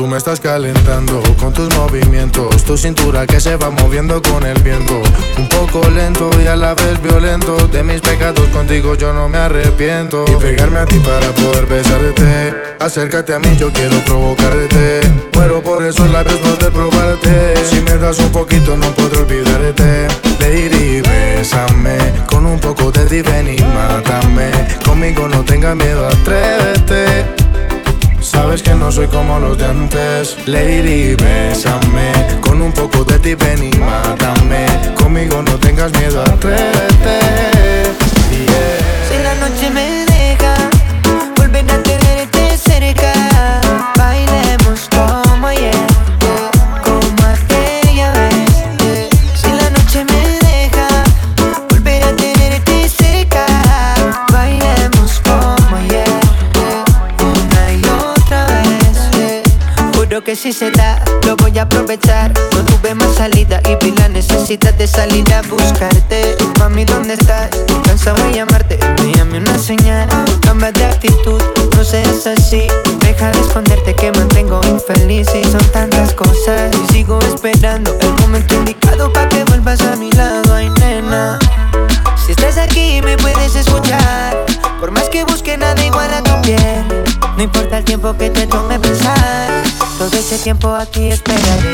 Tú 0.00 0.06
me 0.06 0.16
estás 0.16 0.40
calentando 0.40 1.22
con 1.38 1.52
tus 1.52 1.68
movimientos, 1.76 2.64
tu 2.64 2.78
cintura 2.78 3.26
que 3.26 3.38
se 3.38 3.56
va 3.56 3.68
moviendo 3.68 4.22
con 4.22 4.46
el 4.46 4.58
viento. 4.62 5.02
Un 5.36 5.46
poco 5.50 5.86
lento 5.90 6.30
y 6.42 6.46
a 6.46 6.56
la 6.56 6.74
vez 6.74 7.02
violento. 7.02 7.68
De 7.68 7.82
mis 7.82 8.00
pecados 8.00 8.48
contigo 8.48 8.94
yo 8.94 9.12
no 9.12 9.28
me 9.28 9.36
arrepiento. 9.36 10.24
Y 10.26 10.36
pegarme 10.36 10.78
a 10.78 10.86
ti 10.86 10.98
para 11.00 11.30
poder 11.32 11.66
besarte. 11.66 12.54
Acércate 12.78 13.34
a 13.34 13.38
mí, 13.40 13.54
yo 13.58 13.70
quiero 13.70 13.98
provocarte. 14.06 15.02
Muero 15.34 15.62
por 15.62 15.84
esos 15.84 16.08
labios 16.10 16.40
no 16.46 16.56
de 16.56 16.70
probarte. 16.70 17.54
Si 17.66 17.82
me 17.82 17.98
das 17.98 18.20
un 18.20 18.32
poquito 18.32 18.78
no 18.78 18.86
podré 18.94 19.18
olvidarte. 19.18 20.08
Lady, 20.40 21.02
bésame 21.02 21.98
con 22.24 22.46
un 22.46 22.58
poco 22.58 22.90
de 22.90 23.04
ti, 23.04 23.20
ven 23.20 23.52
y 23.52 23.62
mátame. 23.62 24.50
Conmigo 24.82 25.28
no 25.28 25.44
tengas 25.44 25.76
miedo, 25.76 26.08
atrévete. 26.08 27.39
Sabes 28.40 28.62
que 28.62 28.74
no 28.74 28.90
soy 28.90 29.06
como 29.06 29.38
los 29.38 29.58
de 29.58 29.66
antes. 29.66 30.34
Lady, 30.46 31.14
bésame. 31.14 32.10
Con 32.40 32.62
un 32.62 32.72
poco 32.72 33.04
de 33.04 33.18
ti 33.18 33.34
ven 33.34 33.62
y 33.62 33.76
mátame. 33.76 34.64
Conmigo 34.94 35.42
no 35.42 35.58
tengas 35.58 35.92
miedo, 35.92 36.22
atrévete. 36.22 37.18
Yeah. 38.30 38.79
Que 60.24 60.36
si 60.36 60.52
se 60.52 60.70
da, 60.70 61.02
lo 61.26 61.34
voy 61.36 61.58
a 61.58 61.62
aprovechar. 61.62 62.32
No 62.54 62.62
tuve 62.64 62.94
más 62.94 63.14
salida 63.16 63.60
y 63.68 63.74
pila 63.76 64.06
necesitas 64.08 64.76
de 64.76 64.86
salir 64.86 65.24
a 65.32 65.40
buscarte. 65.42 66.36
Mami, 66.58 66.84
¿dónde 66.84 67.14
estás? 67.14 67.48
Cansado 67.84 68.22
de 68.24 68.34
llamarte, 68.34 68.78
envíame 68.82 69.38
una 69.38 69.58
señal. 69.58 70.08
Cambia 70.42 70.72
de 70.72 70.84
actitud, 70.84 71.42
no 71.74 71.84
seas 71.84 72.26
así. 72.26 72.66
Deja 73.00 73.30
de 73.30 73.40
esconderte 73.40 73.94
que 73.94 74.12
mantengo 74.12 74.60
infeliz. 74.68 75.28
Y 75.34 75.42
son 75.44 75.64
tantas 75.72 76.12
cosas 76.12 76.70
y 76.76 76.92
sigo 76.92 77.18
esperando 77.20 77.96
el 78.00 78.12
momento 78.20 78.54
indicado 78.56 79.10
para 79.12 79.28
que 79.28 79.42
vuelvas 79.44 79.80
a 79.80 79.96
mi 79.96 80.12
lado. 80.12 80.54
Ay, 80.54 80.68
nena. 80.80 81.38
Si 82.26 82.32
estás 82.32 82.58
aquí, 82.58 83.00
me 83.02 83.16
puedes 83.16 83.56
escuchar. 83.56 84.36
Por 84.78 84.90
más 84.90 85.08
que 85.08 85.24
busque 85.24 85.56
nada 85.56 85.82
igual 85.84 86.12
a 86.12 86.22
tu 86.22 86.42
piel. 86.42 86.99
No 87.40 87.44
importa 87.44 87.78
el 87.78 87.84
tiempo 87.86 88.14
que 88.18 88.28
te 88.28 88.46
tome 88.46 88.78
pensar. 88.78 89.62
Todo 89.96 90.12
ese 90.12 90.36
tiempo 90.36 90.74
aquí 90.74 91.08
esperaré. 91.08 91.72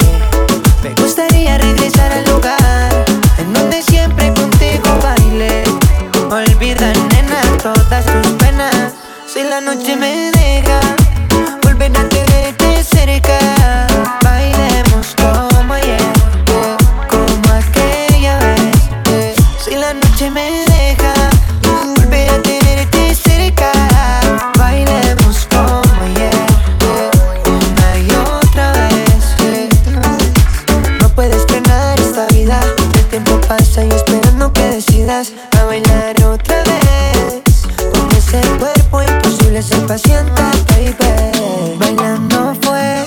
Me 0.84 0.94
gustaría 1.02 1.58
regresar 1.58 2.12
al 2.12 2.24
lugar 2.24 3.04
en 3.36 3.52
donde 3.52 3.82
siempre 3.82 4.32
contigo 4.32 4.96
bailé. 5.02 5.64
Olvida, 6.30 6.92
nena, 7.10 7.40
todas 7.60 8.04
tus 8.04 8.32
penas. 8.34 8.92
Si 9.26 9.42
la 9.42 9.60
noche 9.60 9.96
me 9.96 10.30
deja, 10.30 10.78
ser 39.66 39.86
paciente, 39.86 40.42
baby. 40.70 41.78
Bailando 41.78 42.54
fue 42.62 43.04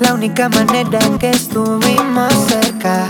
la 0.00 0.14
única 0.14 0.48
manera 0.48 0.98
que 1.18 1.30
estuvimos 1.30 2.32
cerca. 2.48 3.06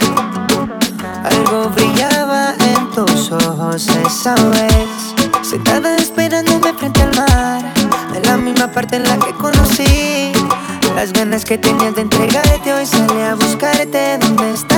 Algo 1.25 1.71
brillaba 1.71 2.55
en 2.61 2.91
tus 2.91 3.33
ojos 3.33 3.89
esa 4.07 4.35
vez. 4.35 5.15
Sentada 5.43 5.97
esperándome 5.97 6.73
frente 6.75 7.03
al 7.03 7.15
mar. 7.17 7.73
En 8.15 8.23
la 8.23 8.37
misma 8.37 8.69
parte 8.69 8.97
en 8.97 9.05
la 9.05 9.19
que 9.19 9.33
conocí 9.35 10.33
las 10.95 11.13
ganas 11.13 11.45
que 11.45 11.57
tenías 11.57 11.95
de 11.95 12.03
entregarte 12.03 12.73
hoy 12.73 12.85
salí 12.85 13.21
a 13.21 13.35
buscarte 13.35 14.19
dónde 14.19 14.53
estarás 14.53 14.78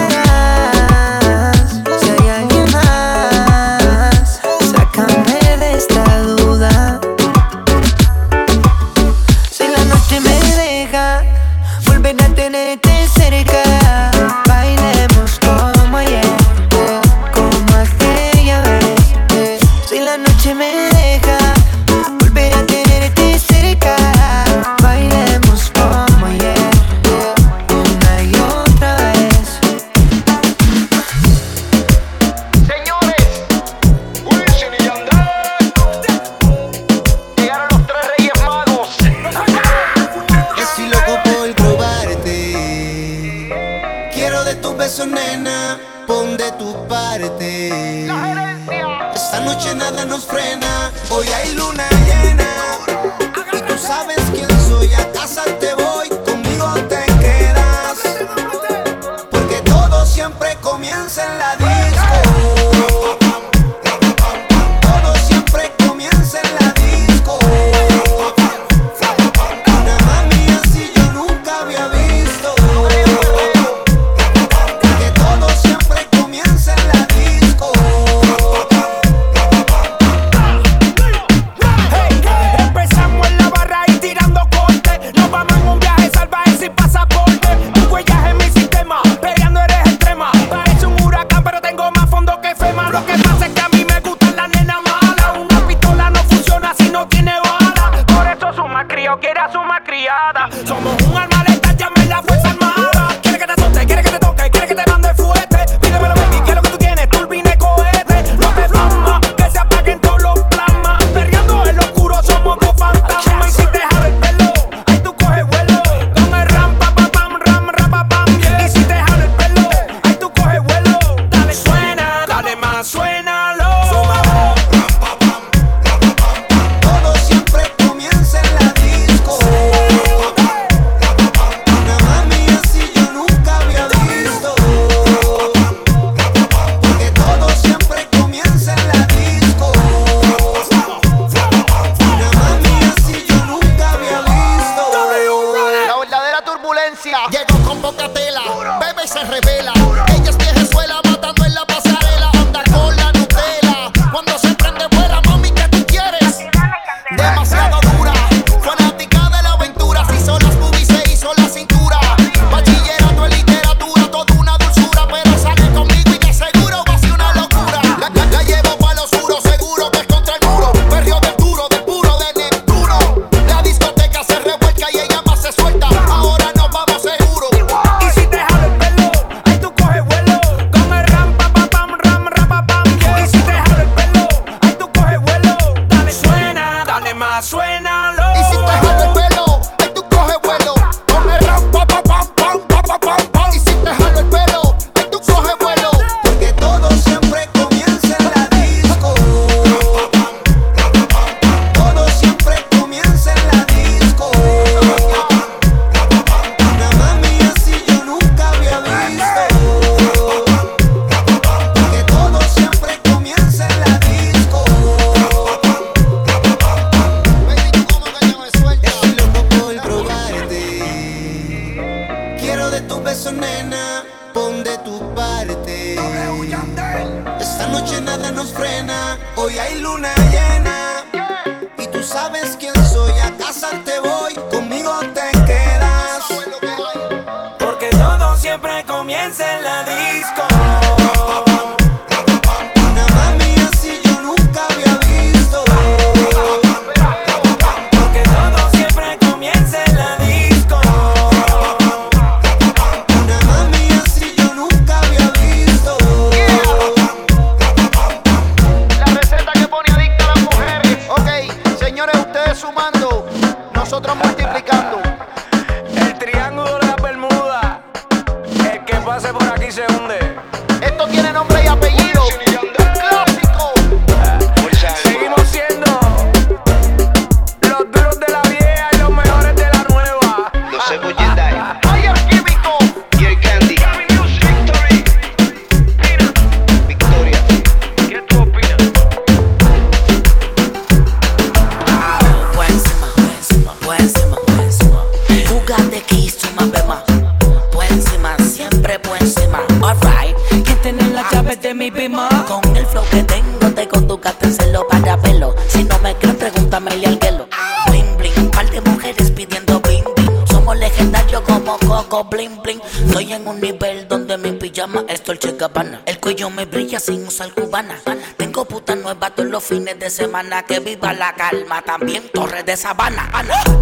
me 316.61 316.66
brilla 316.66 317.01
sin 317.01 317.27
usar 317.27 317.55
cubana. 317.55 317.95
Tengo 318.37 318.66
puta 318.66 318.95
nueva 318.95 319.31
todos 319.31 319.49
los 319.49 319.65
fines 319.65 319.99
de 319.99 320.11
semana. 320.11 320.62
Que 320.62 320.78
viva 320.78 321.15
la 321.15 321.35
calma, 321.35 321.81
también 321.81 322.23
Torres 322.35 322.66
de 322.66 322.77
Sabana. 322.77 323.31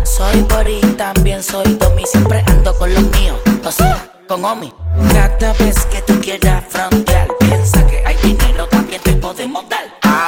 Soy 0.05 0.43
Bori, 0.43 0.81
también 0.97 1.43
soy 1.43 1.75
Domi. 1.75 2.05
Siempre 2.07 2.45
ando 2.47 2.73
con 2.79 2.95
los 2.95 3.03
míos, 3.03 3.37
o 3.65 3.73
sea, 3.73 4.13
con 4.29 4.45
Omi. 4.45 4.73
Cada 5.13 5.53
vez 5.55 5.87
que 5.87 6.03
tú 6.03 6.21
quieras 6.21 6.65
frontear, 6.69 7.27
piensa 7.41 7.85
que 7.89 8.01
hay 8.07 8.17
dinero, 8.23 8.69
también 8.69 9.03
te 9.03 9.15
podemos 9.15 9.69
dar. 9.69 9.87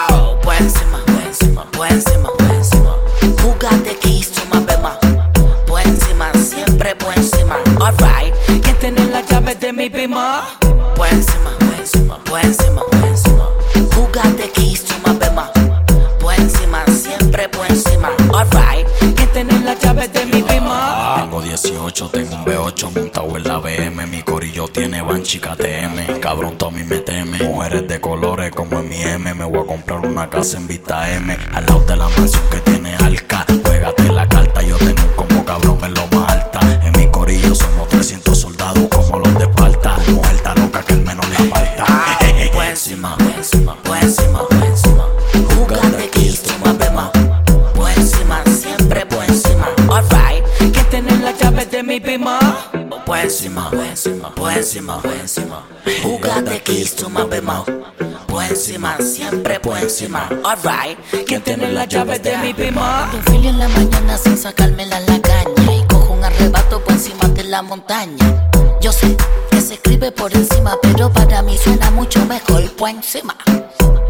Au, 0.09 0.41
por 0.41 0.55
encima, 0.55 1.05
por 1.07 1.23
encima, 1.23 1.71
por 1.71 1.87
encima, 1.87 2.31
por 2.37 2.51
encima. 2.51 2.97
Jugate 3.43 3.95
que 3.95 4.25
más 4.51 4.67
bema. 4.67 4.99
Por 5.69 5.81
encima, 5.83 6.33
siempre 6.35 6.97
por 6.97 7.17
encima. 7.17 7.59
Alright, 7.81 8.35
¿Quién 8.61 8.77
tiene 8.81 9.05
las 9.07 9.25
llaves 9.29 9.61
de 9.61 9.73
mi 9.73 9.89
prima? 9.89 10.59
Alright, 18.41 18.87
¿Quién 19.01 19.29
tiene 19.35 19.61
las 19.61 19.79
de 20.15 20.25
mi 20.25 20.43
prima? 20.43 21.17
Tengo 21.21 21.43
18, 21.43 22.09
tengo 22.09 22.37
un 22.37 22.45
B8 22.47 22.91
montado 22.91 23.37
en 23.37 23.45
la 23.45 23.59
BM. 23.59 24.07
Mi 24.07 24.23
corillo 24.23 24.67
tiene 24.67 25.03
Banchi 25.03 25.39
KTM. 25.39 26.21
Cabrón, 26.21 26.57
Tommy 26.57 26.83
me 26.85 27.01
teme. 27.01 27.37
Mujeres 27.37 27.87
de 27.87 28.01
colores 28.01 28.51
como 28.53 28.81
en 28.81 28.89
mi 28.89 29.03
M. 29.03 29.35
Me 29.35 29.45
voy 29.45 29.61
a 29.61 29.67
comprar 29.67 30.01
una 30.07 30.31
casa 30.31 30.57
en 30.57 30.67
Vista 30.69 31.11
M. 31.11 31.37
Al 31.53 31.67
lado 31.67 31.81
de 31.81 31.97
la 31.97 32.09
mansión 32.09 32.43
que 32.51 32.61
tiene 32.61 32.97
Alca. 32.97 33.45
Juégate 33.63 34.11
la 34.11 34.27
carta, 34.27 34.40
encima, 53.31 53.71
por 53.71 54.51
encima, 54.53 55.01
por 55.01 55.13
encima. 55.13 55.65
Jugate 56.03 56.63
hizo 56.73 57.09
más 57.11 57.29
bema. 57.29 57.65
Por 58.27 58.43
encima, 58.43 58.97
siempre 58.99 59.61
por 59.61 59.79
encima. 59.79 60.29
Alright, 60.45 60.99
¿Quién 61.27 61.41
tiene 61.43 61.73
las 61.73 61.87
llaves 61.87 62.21
de 62.25 62.37
mi? 62.39 62.49
Un 62.51 63.23
fili 63.25 63.49
en 63.49 63.59
la 63.59 63.69
mañana 63.69 64.19
sin 64.19 64.37
sacármela 64.37 64.99
la 65.01 65.21
caña. 65.21 65.73
Y 65.73 65.87
cojo 65.87 66.15
un 66.15 66.25
arrebato 66.25 66.83
por 66.83 66.93
encima 66.93 67.29
de 67.29 67.45
la 67.45 67.63
montaña. 67.63 68.51
Yo 68.81 68.91
sé 68.93 69.17
que 69.51 69.61
se 69.61 69.75
escribe 69.75 70.11
por 70.11 70.35
encima, 70.35 70.77
pero 70.83 71.13
para 71.13 71.41
mí 71.43 71.57
suena 71.57 71.91
mucho 71.93 72.25
mejor 72.27 72.69
por 72.73 72.89
encima. 72.89 73.37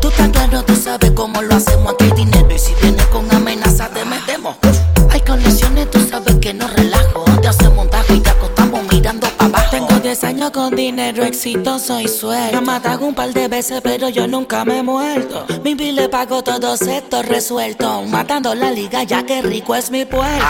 Tú 0.00 0.08
estás 0.08 0.30
claro, 0.30 0.62
tú 0.64 0.74
sabes 0.74 1.10
cómo 1.10 1.42
lo 1.42 1.56
hacemos. 1.56 1.92
Aquí 1.92 2.04
hay 2.04 2.12
dinero 2.12 2.54
y 2.54 2.58
si 2.58 2.72
vienes 2.80 3.06
con 3.06 3.30
amenaza 3.34 3.90
te 3.90 4.02
metemos. 4.06 4.56
Hay 5.10 5.20
conexiones, 5.20 5.90
tú 5.90 6.00
sabes 6.08 6.36
que 6.36 6.54
no 6.54 6.66
relajo. 6.68 6.89
10 10.10 10.24
años 10.24 10.50
con 10.50 10.74
dinero 10.74 11.22
exitoso 11.22 12.00
y 12.00 12.08
suelto. 12.08 12.56
Me 12.56 12.66
matado 12.66 13.06
un 13.06 13.14
par 13.14 13.32
de 13.32 13.46
veces, 13.46 13.80
pero 13.80 14.08
yo 14.08 14.26
nunca 14.26 14.64
me 14.64 14.78
he 14.78 14.82
muerto. 14.82 15.46
Mi 15.62 15.76
bill 15.76 15.94
le 15.94 16.08
pago 16.08 16.42
todos 16.42 16.82
estos 16.82 17.24
resueltos. 17.26 18.08
Matando 18.08 18.52
la 18.56 18.72
liga, 18.72 19.04
ya 19.04 19.24
que 19.24 19.40
rico 19.40 19.72
es 19.76 19.88
mi 19.92 20.04
pueblo. 20.04 20.44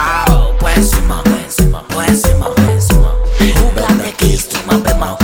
Encima, 0.75 1.21
por 1.23 1.37
encima, 1.37 1.83
por 1.89 2.03
encima. 2.05 2.47
Jugate 3.59 4.15
más 4.65 4.81
bema. 4.81 5.17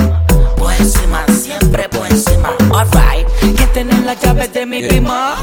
Por 0.55 0.72
encima, 0.72 1.26
siempre 1.30 1.89
por 1.89 2.05
encima. 2.05 2.55
Alright, 2.72 3.27
¿Quién 3.39 3.73
tiene 3.73 3.99
las 4.05 4.22
llaves 4.22 4.53
de 4.53 4.68
mi 4.68 4.84
prima? 4.84 5.35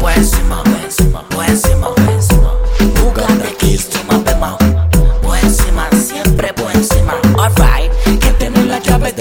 por 0.00 0.10
encima, 0.10 0.62
por 0.62 0.80
encima, 0.86 1.22
por 1.28 1.44
encima, 1.44 1.88
por 1.90 1.90
encima. 1.90 1.97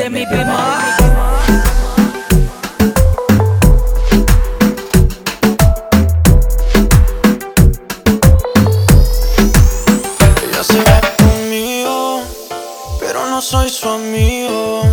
De 0.08 0.20
mi 0.20 0.26
prima? 0.26 0.80
Ella 10.44 10.64
se 10.64 10.78
va 10.84 11.02
conmigo, 11.18 12.22
pero 13.00 13.26
no 13.26 13.42
soy 13.42 13.70
su 13.70 13.90
amigo. 13.90 14.84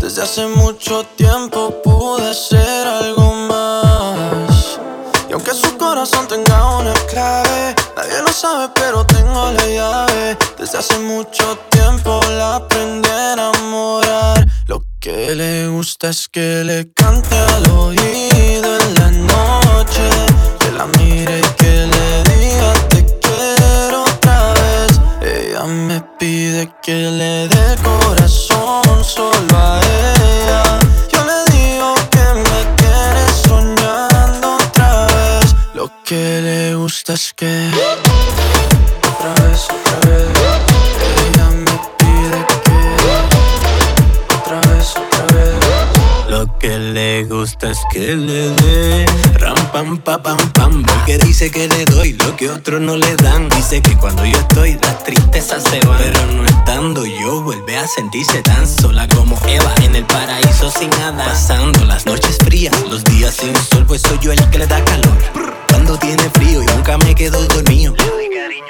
Desde 0.00 0.22
hace 0.22 0.46
mucho 0.46 1.04
tiempo 1.16 1.82
pude 1.82 2.32
ser 2.32 2.86
algo 2.86 3.34
más. 3.52 4.80
Y 5.28 5.32
aunque 5.34 5.52
su 5.52 5.76
corazón 5.76 6.26
tenga 6.26 6.78
una 6.78 6.94
clave, 7.10 7.74
nadie 7.96 8.22
lo 8.22 8.32
sabe, 8.32 8.70
pero 8.74 9.04
tengo 9.04 9.52
la 9.52 9.66
llave. 9.66 10.38
Desde 10.58 10.78
hace 10.78 10.98
mucho 11.00 11.58
tiempo 11.70 12.20
la 12.30 12.56
aprendí 12.56 12.87
que 15.00 15.34
le 15.34 15.68
gusta 15.68 16.08
es 16.10 16.28
que 16.28 16.62
le 16.64 16.92
cante 16.92 17.36
al 17.36 17.70
oído 17.70 18.78
en 18.80 18.94
la 18.94 19.10
noche. 19.10 20.08
Que 20.58 20.70
la 20.72 20.86
mire 20.98 21.38
y 21.38 21.42
que 21.56 21.86
le 21.86 22.22
diga 22.24 22.72
te 22.88 23.04
quiero 23.20 24.04
otra 24.04 24.52
vez. 24.54 25.00
Ella 25.22 25.64
me 25.64 26.00
pide 26.18 26.72
que 26.82 27.10
le 27.10 27.48
dé 27.48 27.76
corazón 27.82 29.04
solo 29.04 29.56
a 29.56 29.80
ella. 29.80 30.62
Yo 31.12 31.20
le 31.24 31.38
digo 31.56 31.94
que 32.10 32.26
me 32.48 32.60
tiene 32.76 33.24
soñando 33.46 34.56
otra 34.56 35.06
vez. 35.06 35.54
Lo 35.74 35.90
que 36.04 36.40
le 36.42 36.74
gusta 36.74 37.14
es 37.14 37.32
que 37.34 37.70
que 46.58 46.78
le 46.78 47.24
gusta 47.24 47.70
es 47.70 47.78
que 47.92 48.16
le 48.16 48.50
dé. 48.50 49.06
Ram 49.34 49.56
pam 49.72 49.98
pa 49.98 50.22
pam 50.22 50.38
pam. 50.52 50.82
Porque 50.84 51.18
dice 51.18 51.50
que 51.50 51.68
le 51.68 51.84
doy 51.84 52.12
lo 52.14 52.36
que 52.36 52.50
otros 52.50 52.80
no 52.80 52.96
le 52.96 53.14
dan. 53.16 53.48
Dice 53.50 53.80
que 53.80 53.96
cuando 53.96 54.24
yo 54.24 54.38
estoy 54.38 54.78
las 54.82 55.04
tristezas 55.04 55.62
se 55.64 55.80
van 55.86 55.98
Pero 55.98 56.26
no 56.26 56.44
estando 56.44 57.04
yo 57.06 57.42
vuelve 57.42 57.76
a 57.76 57.86
sentirse 57.86 58.42
tan 58.42 58.66
sola 58.66 59.06
como 59.08 59.38
Eva 59.46 59.74
En 59.82 59.94
el 59.94 60.04
paraíso 60.04 60.70
sin 60.70 60.90
nada. 60.90 61.24
Pasando 61.24 61.84
las 61.84 62.06
noches 62.06 62.38
frías, 62.44 62.74
los 62.88 63.04
días 63.04 63.34
sin 63.34 63.54
sol 63.56 63.84
Pues 63.86 64.02
soy 64.02 64.18
yo 64.20 64.32
el 64.32 64.50
que 64.50 64.58
le 64.58 64.66
da 64.66 64.82
calor. 64.84 65.18
Cuando 65.68 65.96
tiene 65.98 66.28
frío 66.30 66.62
y 66.62 66.66
nunca 66.66 66.98
me 66.98 67.14
quedo 67.14 67.42
dormido 67.46 67.94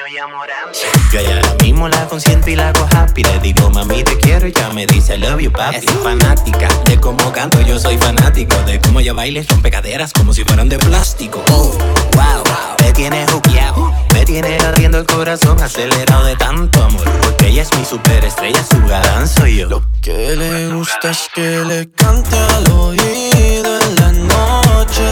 Yo 0.08 1.20
ya 1.20 1.34
ahora 1.36 1.54
mismo 1.62 1.86
la 1.86 2.06
consiento 2.06 2.48
y 2.48 2.56
la 2.56 2.70
hago 2.70 2.88
happy. 2.96 3.22
Le 3.24 3.38
digo 3.40 3.68
mami 3.68 4.02
te 4.02 4.16
quiero 4.16 4.46
y 4.46 4.52
ya 4.52 4.70
me 4.70 4.86
dice 4.86 5.16
I 5.16 5.18
love 5.18 5.38
you 5.38 5.52
papi 5.52 5.76
Es 5.76 5.84
fanática 6.02 6.68
de 6.86 6.98
cómo 6.98 7.30
canto, 7.30 7.60
yo 7.60 7.78
soy 7.78 7.98
fanático 7.98 8.56
De 8.64 8.80
cómo 8.80 9.00
ella 9.00 9.12
baila 9.12 9.40
y 9.40 9.42
rompe 9.42 9.70
caderas 9.70 10.14
como 10.14 10.32
si 10.32 10.44
fueran 10.44 10.70
de 10.70 10.78
plástico. 10.78 11.44
Oh, 11.50 11.72
wow, 12.14 12.42
me 12.80 12.92
tiene 12.94 13.26
juqueado 13.26 13.92
Me 14.14 14.24
tiene 14.24 14.56
ardiendo 14.56 14.98
el 14.98 15.04
corazón 15.04 15.60
acelerado 15.60 16.24
de 16.24 16.36
tanto 16.36 16.82
amor. 16.82 17.04
Porque 17.20 17.48
ella 17.48 17.62
es 17.62 17.74
mi 17.76 17.84
superestrella, 17.84 18.64
su 18.64 18.80
galán 18.86 19.28
soy 19.28 19.58
yo. 19.58 19.68
Lo 19.68 19.82
que 20.00 20.34
le 20.36 20.68
gusta 20.68 21.10
es 21.10 21.28
que 21.34 21.62
le 21.66 21.90
cante 21.90 22.34
al 22.34 22.70
oído 22.72 23.78
en 23.80 23.94
la 23.96 24.12
noche. 24.12 25.10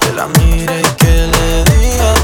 Que 0.00 0.12
la 0.12 0.26
mire 0.26 0.80
y 0.80 0.96
que 0.96 1.26
le 1.26 1.64
diga 1.64 2.14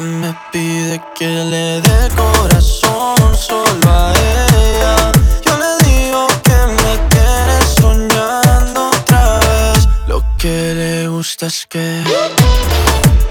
me 0.00 0.34
pide 0.50 1.00
que 1.14 1.26
le 1.26 1.80
dé 1.80 2.08
corazón 2.16 3.36
solo 3.36 3.90
a 3.90 4.12
ella. 4.12 5.12
Yo 5.44 5.52
le 5.58 5.76
digo 5.84 6.26
que 6.42 6.56
me 6.82 6.98
tiene 7.10 7.56
soñando 7.80 8.90
otra 8.90 9.38
vez. 9.38 9.88
Lo 10.06 10.22
que 10.38 10.74
le 10.74 11.08
gusta 11.08 11.46
es 11.46 11.66
que 11.66 12.02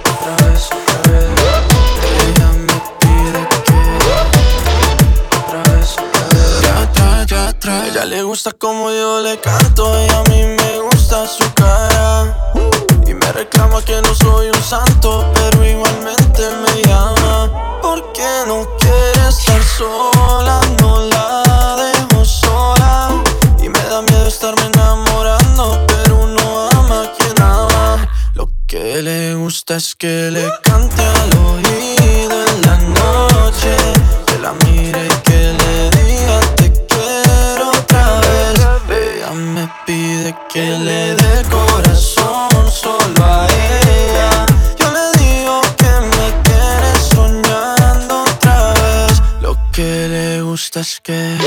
otra 0.05 0.35
vez, 0.45 0.69
otra 0.71 1.11
vez. 1.11 1.27
Ella 2.25 2.49
me 2.67 2.77
pide 2.99 3.41
que 3.65 3.79
otra 5.33 5.61
vez, 5.71 5.95
otra 5.97 6.29
vez. 6.29 6.61
Ya 6.61 6.77
trae, 6.93 7.25
ya. 7.25 7.87
Ella 7.87 8.05
le 8.05 8.23
gusta 8.23 8.51
como 8.51 8.91
yo 8.91 9.21
le 9.21 9.39
canto 9.39 9.83
y 10.05 10.09
a 10.09 10.23
mí 10.29 10.43
me 10.43 10.79
gusta 10.79 11.27
su 11.27 11.51
cara. 11.53 12.48
Reclama 13.33 13.81
que 13.83 14.01
no 14.01 14.13
soy 14.15 14.49
un 14.49 14.63
santo, 14.63 15.23
pero 15.35 15.63
igualmente 15.63 16.41
me 16.63 16.81
llama. 16.81 17.79
Porque 17.81 18.27
no 18.47 18.67
quiere 18.79 19.29
estar 19.29 19.61
sola, 19.63 20.59
no 20.81 20.99
la 21.05 21.75
dejo 21.77 22.25
sola. 22.25 23.09
Y 23.61 23.69
me 23.69 23.79
da 23.83 24.01
miedo 24.01 24.27
estarme 24.27 24.63
enamorando, 24.73 25.85
pero 25.87 26.17
uno 26.17 26.69
ama 26.71 27.03
a 27.03 27.11
quien 27.13 27.41
ama. 27.41 28.07
Lo 28.33 28.49
que 28.67 29.01
le 29.03 29.35
gusta 29.35 29.75
es 29.75 29.95
que 29.95 30.31
le 30.31 30.49
cante 30.63 31.01
al 31.01 31.37
oído 31.37 32.35
en 32.47 32.61
la 32.63 32.77
noche, 32.77 33.75
que 34.25 34.39
la 34.39 34.53
mire 34.65 35.05
y 35.05 35.21
que 35.23 35.53
le 35.59 35.89
diga 35.91 36.39
te 36.55 36.71
quiero 36.87 37.69
otra 37.69 38.21
vez. 38.21 38.59
Ella 38.89 39.31
me 39.33 39.71
pide 39.85 40.35
que 40.51 40.65
le 40.79 41.15
dé 41.15 41.43
que. 51.01 51.37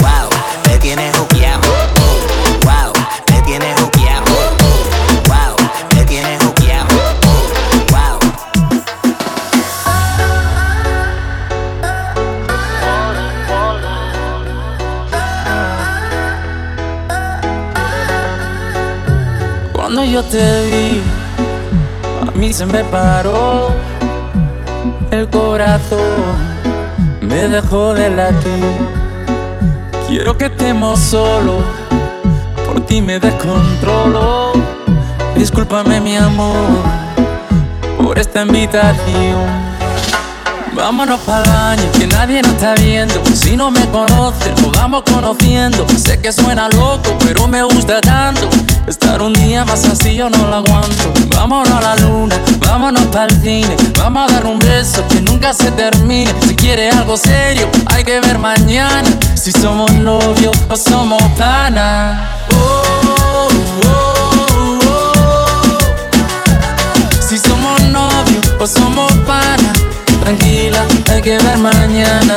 Wow, 0.00 0.28
me 0.66 0.78
tienes 0.78 1.16
juqueado. 1.16 1.62
Wow, 2.64 2.92
me 3.30 3.42
tienes 3.42 3.80
juqueado. 3.80 4.24
Wow, 5.26 5.56
me 5.94 6.04
tienes 6.04 6.42
juqueado. 6.42 6.88
Wow. 7.90 8.18
Cuando 19.72 20.04
yo 20.04 20.22
te 20.24 20.66
vi, 20.66 21.02
a 22.28 22.30
mí 22.32 22.52
se 22.52 22.66
me 22.66 22.84
paró 22.84 23.70
el 25.10 25.28
corazón, 25.28 26.49
me 27.30 27.48
dejó 27.48 27.94
de 27.94 28.10
latir. 28.10 28.76
Quiero 30.08 30.36
que 30.36 30.46
estemos 30.46 30.98
solos, 30.98 31.62
por 32.66 32.84
ti 32.84 33.00
me 33.00 33.20
descontrolo. 33.20 34.52
Discúlpame, 35.36 36.00
mi 36.00 36.16
amor, 36.16 36.82
por 38.02 38.18
esta 38.18 38.42
invitación. 38.42 39.70
Vámonos 40.74 41.20
para 41.20 41.50
baño, 41.52 41.82
que 41.98 42.06
nadie 42.08 42.42
nos 42.42 42.52
está 42.52 42.74
viendo. 42.74 43.14
Si 43.34 43.56
no 43.56 43.70
me 43.70 43.84
conoces, 43.90 44.60
nos 44.60 44.72
vamos 44.72 45.02
conociendo. 45.02 45.86
Sé 45.96 46.20
que 46.20 46.32
suena 46.32 46.68
loco, 46.68 47.16
pero 47.24 47.46
me 47.46 47.62
gusta 47.62 48.00
tanto. 48.00 48.48
Estar 48.90 49.22
un 49.22 49.32
día 49.34 49.64
más 49.64 49.84
así 49.84 50.16
yo 50.16 50.28
no 50.28 50.48
lo 50.48 50.56
aguanto. 50.56 51.12
Vámonos 51.36 51.70
a 51.70 51.80
la 51.80 51.94
luna, 51.94 52.36
vámonos 52.58 53.04
para 53.06 53.26
el 53.26 53.40
cine. 53.40 53.76
Vamos 53.96 54.28
a 54.28 54.34
dar 54.34 54.46
un 54.46 54.58
beso 54.58 55.06
que 55.06 55.20
nunca 55.20 55.54
se 55.54 55.70
termine. 55.70 56.34
Si 56.44 56.56
quieres 56.56 56.92
algo 56.96 57.16
serio, 57.16 57.68
hay 57.86 58.02
que 58.02 58.18
ver 58.18 58.40
mañana. 58.40 59.08
Si 59.36 59.52
somos 59.52 59.92
novios 59.92 60.56
o 60.68 60.76
somos 60.76 61.22
panas. 61.38 62.20
Oh, 62.52 62.82
oh, 63.06 63.48
oh. 63.86 64.08
Si 67.20 67.38
somos 67.38 67.80
novios 67.82 68.44
o 68.58 68.66
somos 68.66 69.12
panas. 69.24 69.72
Tranquila, 70.24 70.84
hay 71.12 71.22
que 71.22 71.38
ver 71.38 71.58
mañana. 71.58 72.36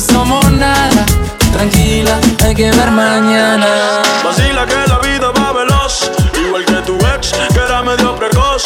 Novios 0.00 0.08
o 0.08 0.12
somos 0.12 0.50
nada. 0.52 1.06
Tranquila, 1.52 2.18
hay 2.44 2.54
que 2.54 2.70
ver 2.70 2.90
mañana. 2.90 3.66
Vacila 4.24 4.66
que 4.66 4.88
la 4.88 4.98
vida 4.98 5.30
va 5.30 5.52
veloz, 5.52 6.10
igual 6.38 6.64
que 6.64 6.80
tu 6.82 6.96
ex, 7.14 7.32
que 7.52 7.58
era 7.58 7.82
medio 7.82 8.14
precoz. 8.16 8.62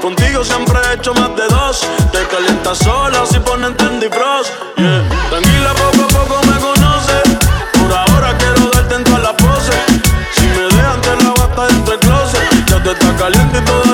Contigo 0.00 0.44
siempre 0.44 0.78
he 0.78 0.94
hecho 0.94 1.14
más 1.14 1.34
de 1.36 1.46
dos. 1.48 1.86
Te 2.12 2.22
calientas 2.26 2.78
sola 2.78 3.24
si 3.26 3.38
ponen 3.40 3.74
Tandy 3.76 4.08
Frost. 4.08 4.52
Yeah. 4.76 5.02
Tranquila, 5.30 5.72
poco 5.74 6.04
a 6.04 6.08
poco 6.08 6.46
me 6.46 6.58
conoces. 6.60 7.38
Por 7.72 7.92
ahora 7.92 8.36
quiero 8.38 8.70
darte 8.74 8.94
en 8.96 9.04
todas 9.04 9.22
las 9.22 9.32
poses. 9.32 9.84
Si 10.34 10.46
me 10.46 10.64
dejan, 10.76 11.00
te 11.00 11.24
la 11.24 11.30
basta 11.30 11.66
dentro 11.68 11.96
del 11.96 12.00
closet. 12.00 12.66
Ya 12.66 12.82
te 12.82 12.90
está 12.92 13.16
caliente 13.16 13.58
y 13.58 13.64
todavía 13.64 13.93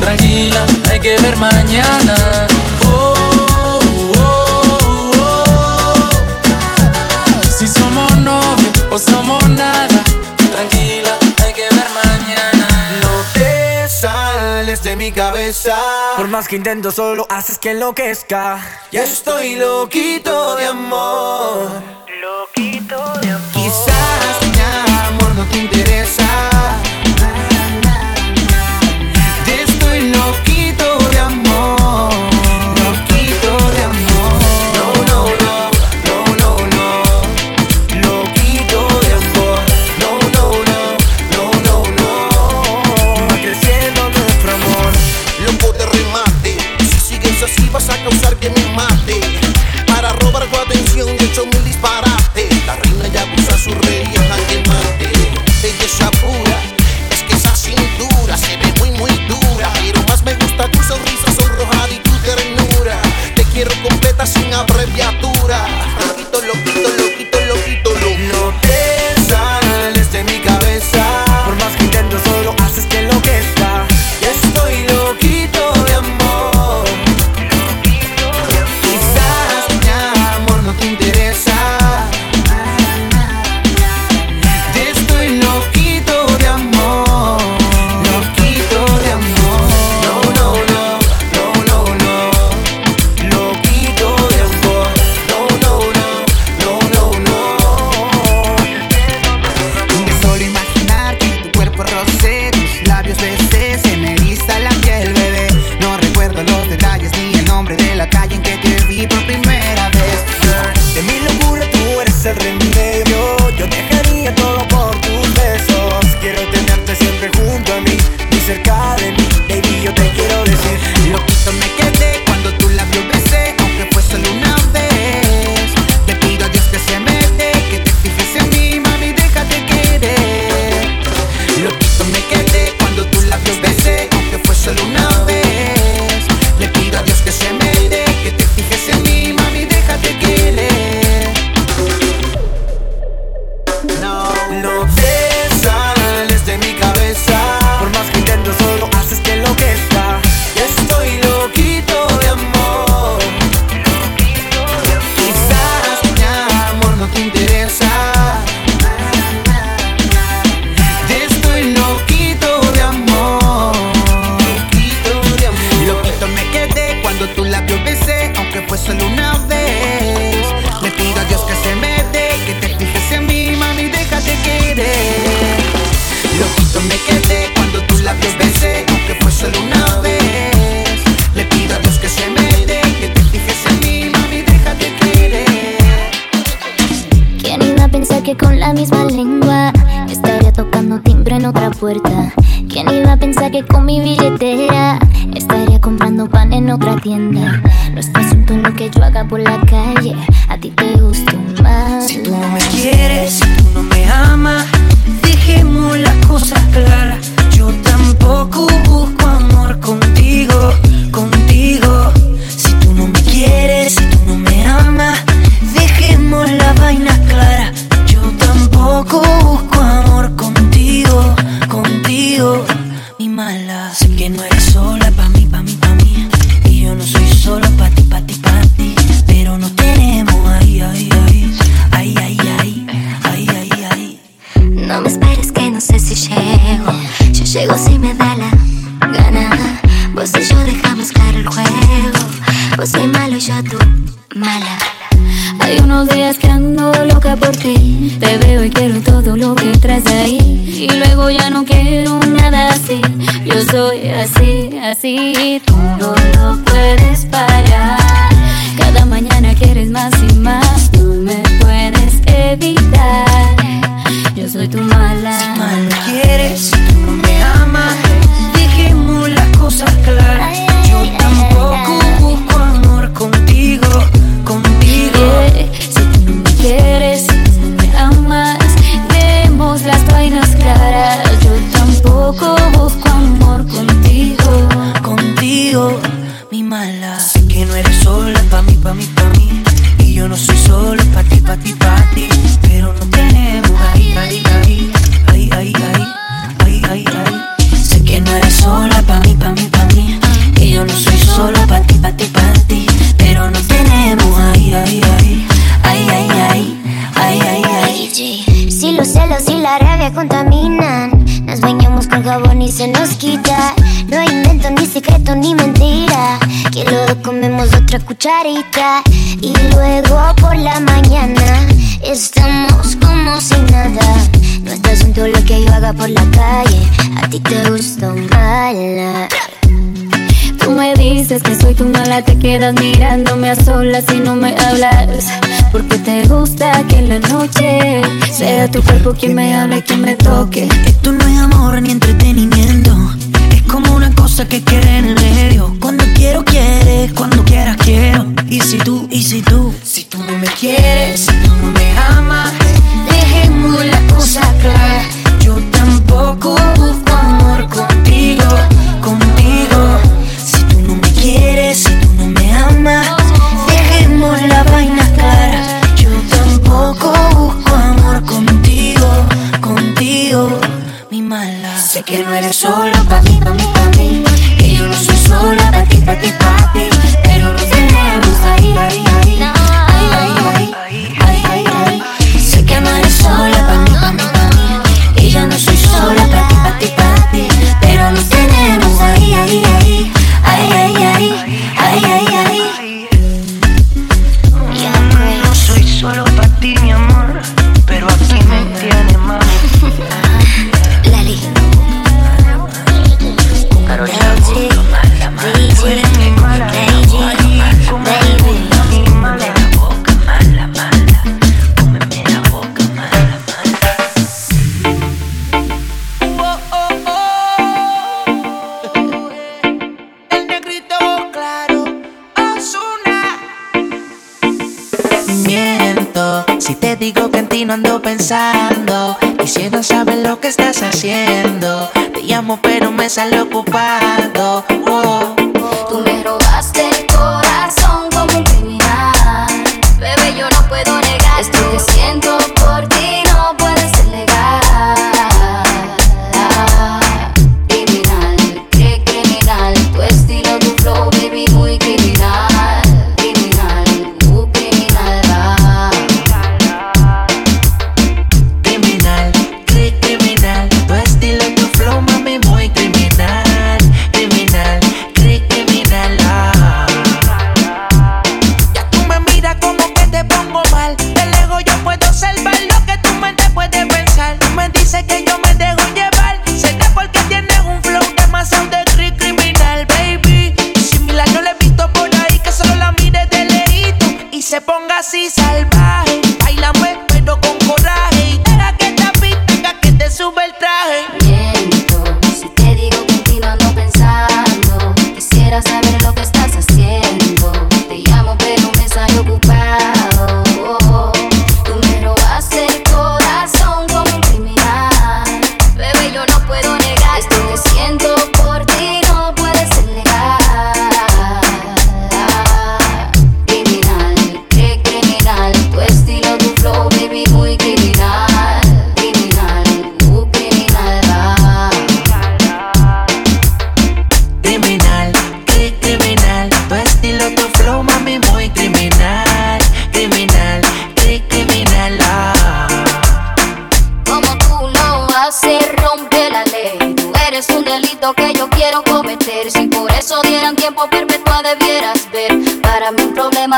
Tranquila, 0.00 0.66
hay 0.90 1.00
que 1.00 1.16
ver 1.18 1.36
mañana. 1.36 2.46
Oh, 2.84 3.14
oh, 4.16 5.12
oh. 5.18 5.94
Si 7.58 7.66
somos 7.66 8.16
novios 8.18 8.84
o 8.90 8.98
somos 8.98 9.48
nada. 9.48 10.02
Tranquila, 10.52 11.16
hay 11.44 11.52
que 11.52 11.62
ver 11.62 11.88
mañana. 12.04 12.68
No 13.02 13.24
te 13.32 13.88
sales 13.88 14.82
de 14.82 14.96
mi 14.96 15.10
cabeza. 15.12 15.76
Por 16.16 16.28
más 16.28 16.48
que 16.48 16.56
intento, 16.56 16.90
solo 16.92 17.26
haces 17.28 17.58
que 17.58 17.72
enloquezca. 17.72 18.60
Ya 18.92 19.02
estoy 19.02 19.56
loquito 19.56 20.56
de 20.56 20.66
amor. 20.66 21.82
Loquito 22.20 22.96
de 23.20 23.30
amor. 23.30 23.52
Quizás 23.52 24.40
mi 24.42 24.60
amor 25.08 25.34
no 25.34 25.44
te 25.46 25.58
interesa. 25.58 26.55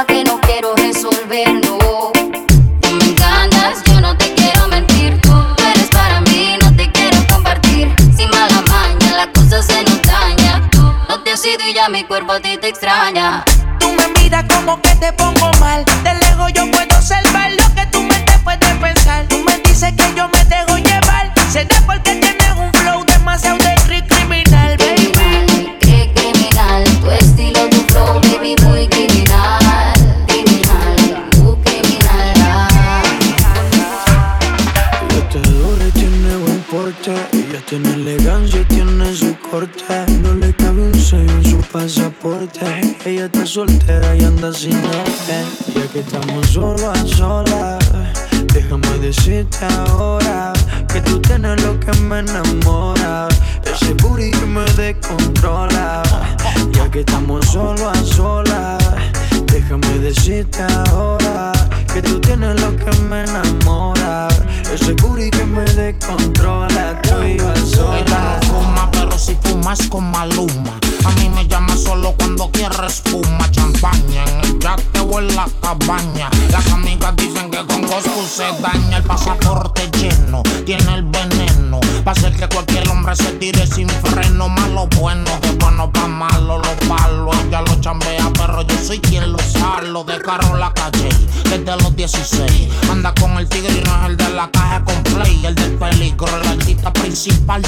que 0.06 0.22
no 0.22 0.40
quiero 0.40 0.74
resolver, 0.76 1.52
no. 1.54 2.12
Tú 2.80 2.88
me 2.92 3.04
encantas, 3.04 3.82
yo 3.84 4.00
no 4.00 4.16
te 4.16 4.32
quiero 4.34 4.68
mentir. 4.68 5.20
Tú 5.20 5.32
eres 5.72 5.88
para 5.90 6.20
mí, 6.20 6.56
no 6.62 6.74
te 6.76 6.90
quiero 6.92 7.18
compartir. 7.32 7.92
Sin 8.16 8.30
mala 8.30 8.62
maña, 8.68 9.16
la 9.16 9.32
cosa 9.32 9.62
se 9.62 9.82
nos 9.82 10.02
daña. 10.02 10.68
Tú 10.70 10.80
no 11.08 11.22
te 11.22 11.32
has 11.32 11.44
ido 11.44 11.66
y 11.68 11.74
ya 11.74 11.88
mi 11.88 12.04
cuerpo 12.04 12.32
a 12.32 12.40
ti 12.40 12.56
te 12.58 12.68
extraña. 12.68 13.44
soltera 43.48 44.14
y 44.14 44.24
anda 44.24 44.52
sin 44.52 44.74
él. 44.74 45.46
Ya 45.74 45.86
que 45.88 46.00
estamos 46.00 46.46
solo 46.48 46.90
a 46.90 47.06
solas, 47.06 47.78
déjame 48.52 48.98
decirte 48.98 49.64
ahora 49.64 50.52
que 50.92 51.00
tú 51.00 51.18
tienes 51.20 51.62
lo 51.62 51.80
que 51.80 51.92
me 52.00 52.18
enamora. 52.18 53.28
Ese 53.64 53.94
booty 53.94 54.30
que 54.30 54.46
me 54.46 54.64
descontrola. 54.72 56.02
Ya 56.72 56.90
que 56.90 57.00
estamos 57.00 57.46
solo 57.46 57.88
a 57.88 57.94
solas, 58.04 58.84
déjame 59.46 59.98
decirte 59.98 60.62
ahora 60.62 60.87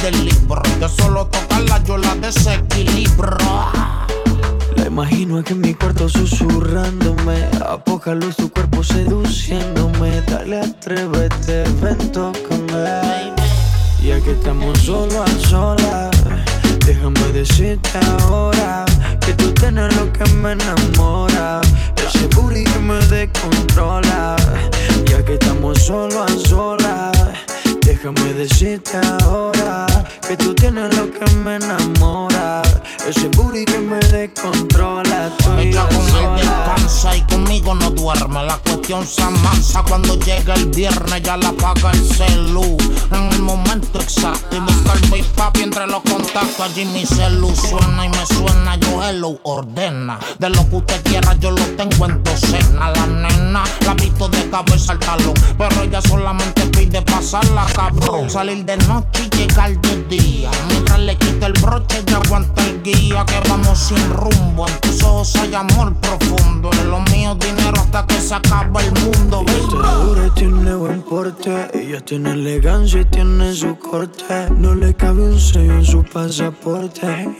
del 0.03 0.25
libro 0.25 0.60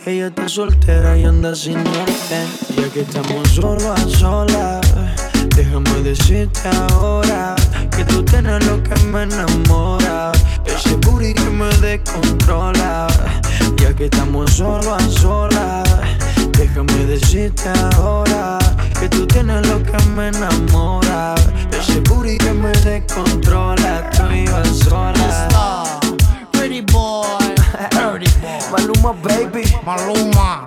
Ella 0.07 0.27
está 0.27 0.49
soltera 0.49 1.17
y 1.17 1.25
anda 1.25 1.55
sin 1.55 1.75
norte. 1.75 2.47
Ya 2.77 2.89
que 2.89 3.03
estamos 3.03 3.49
solo 3.51 3.93
a 3.93 3.97
solas, 4.09 4.81
déjame 5.55 6.03
decirte 6.03 6.69
ahora 6.91 7.55
que 7.97 8.05
tú 8.07 8.25
tienes 8.25 8.67
lo 8.67 8.83
que 8.83 9.01
me 9.05 9.23
enamora. 9.23 10.33
Ese 10.67 10.97
booty 10.97 11.33
que 11.33 11.49
me 11.49 11.69
descontrola. 11.77 13.07
Ya 13.77 13.95
que 13.95 14.07
estamos 14.07 14.51
solo 14.51 14.97
a 14.97 15.01
solas, 15.09 15.89
déjame 16.59 17.07
decirte 17.07 17.69
ahora 17.95 18.59
que 18.99 19.09
tú 19.09 19.29
tienes 19.29 19.65
lo 19.69 19.81
que 19.81 20.03
me 20.17 20.29
enamora. 20.29 21.37
Ese 21.79 22.01
booty 22.01 22.37
que 22.37 22.53
me 22.53 22.73
descontrola. 22.73 24.11
Tú 24.11 24.25
ibas 24.33 24.69
sola. 24.79 25.80
Maluma, 28.81 29.13
baby. 29.23 29.63
Maluma. 29.85 30.65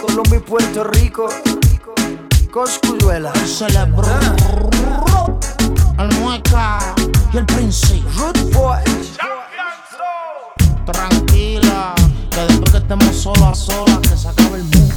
Colombia 0.00 0.36
y 0.36 0.40
Puerto 0.40 0.84
Rico. 0.84 1.28
Coscuyuela. 2.52 3.32
Celebró. 3.44 4.06
El 5.98 6.14
mueca 6.20 6.78
y 7.32 7.38
el 7.38 7.46
príncipe. 7.46 8.08
Root 8.16 8.38
Boy. 8.52 8.84
Tranquila, 10.86 11.94
que 12.30 12.40
después 12.40 12.70
que 12.70 12.76
estemos 12.76 13.16
solos 13.16 13.68
a 13.70 14.00
que 14.00 14.16
se 14.16 14.28
acabe 14.28 14.58
el 14.58 14.64
mundo. 14.64 14.94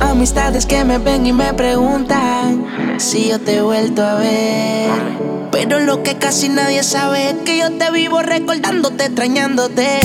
Amistades 0.00 0.66
que 0.66 0.84
me 0.84 0.98
ven 0.98 1.26
y 1.26 1.32
me 1.32 1.54
preguntan 1.54 2.98
si 2.98 3.28
yo 3.28 3.40
te 3.40 3.56
he 3.56 3.62
vuelto 3.62 4.04
a 4.04 4.16
ver 4.16 5.29
pero 5.52 5.80
lo 5.80 6.02
que 6.02 6.16
casi 6.16 6.48
nadie 6.48 6.82
sabe 6.82 7.30
es 7.30 7.36
que 7.44 7.58
yo 7.58 7.72
te 7.72 7.90
vivo 7.90 8.22
recordándote, 8.22 9.06
extrañándote. 9.06 10.00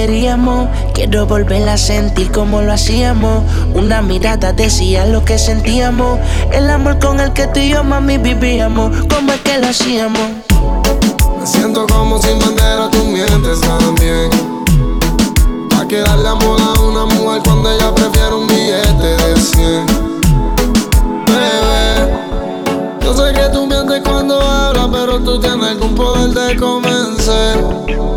queríamos. 0.00 0.68
Quiero 0.94 1.26
volver 1.26 1.68
a 1.68 1.76
sentir 1.76 2.32
como 2.32 2.62
lo 2.62 2.72
hacíamos. 2.72 3.44
Una 3.74 4.00
mirada 4.00 4.54
decía 4.54 5.04
lo 5.04 5.22
que 5.26 5.36
sentíamos. 5.38 6.18
El 6.52 6.70
amor 6.70 6.98
con 6.98 7.20
el 7.20 7.34
que 7.34 7.46
tú 7.48 7.60
y 7.60 7.68
yo, 7.68 7.84
mami, 7.84 8.16
vivíamos. 8.16 8.96
¿Cómo 9.10 9.32
es 9.32 9.40
que 9.42 9.58
lo 9.58 9.68
hacíamos? 9.68 10.22
Me 11.38 11.46
siento 11.46 11.86
como 11.86 12.18
sin 12.22 12.38
bandera, 12.38 12.88
tú 12.90 13.04
mientes 13.04 13.60
también. 13.60 14.30
Pa' 15.68 15.86
quedarle 15.86 16.28
amor 16.28 16.58
a 16.62 16.80
una 16.80 17.04
mujer 17.04 17.42
cuando 17.44 17.70
ella 17.70 17.94
prefiere 17.94 18.34
un 18.34 18.46
billete 18.46 19.06
de 19.22 19.36
100. 19.38 20.09
pero 25.10 25.24
tú 25.24 25.40
tienes 25.40 25.66
algún 25.66 25.94
poder 25.96 26.30
de 26.30 26.56
convencer. 26.56 27.58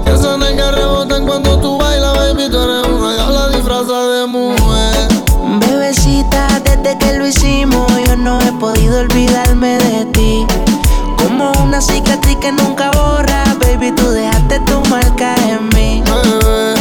Que 0.06 0.16
se 0.16 0.56
que 0.56 0.72
rebotan 0.72 1.26
cuando 1.26 1.60
tú 1.60 1.80
bailas, 1.80 2.14
baby, 2.14 2.50
tú 2.52 2.60
eres 2.60 2.88
una 2.88 3.14
diabla 3.14 3.50
disfrazada 3.50 4.20
de 4.20 4.28
mujer. 4.28 5.08
Bebecita, 5.68 6.48
desde 6.64 6.98
que 7.00 7.18
lo 7.18 7.26
hicimos, 7.26 7.92
yo 8.06 8.16
no 8.16 8.40
he 8.42 8.52
podido 8.60 9.00
olvidarme 9.00 9.80
de 9.80 10.06
ti. 10.06 10.46
Como 11.18 11.52
una 11.64 11.82
cicatriz 11.82 12.38
que 12.38 12.52
nunca 12.52 12.92
borra, 12.92 13.44
baby, 13.60 13.92
tú 13.94 14.12
dejaste 14.12 14.60
tu 14.60 14.80
marca 14.90 15.34
en 15.50 15.70
mí. 15.70 16.04
Bebé. 16.06 16.73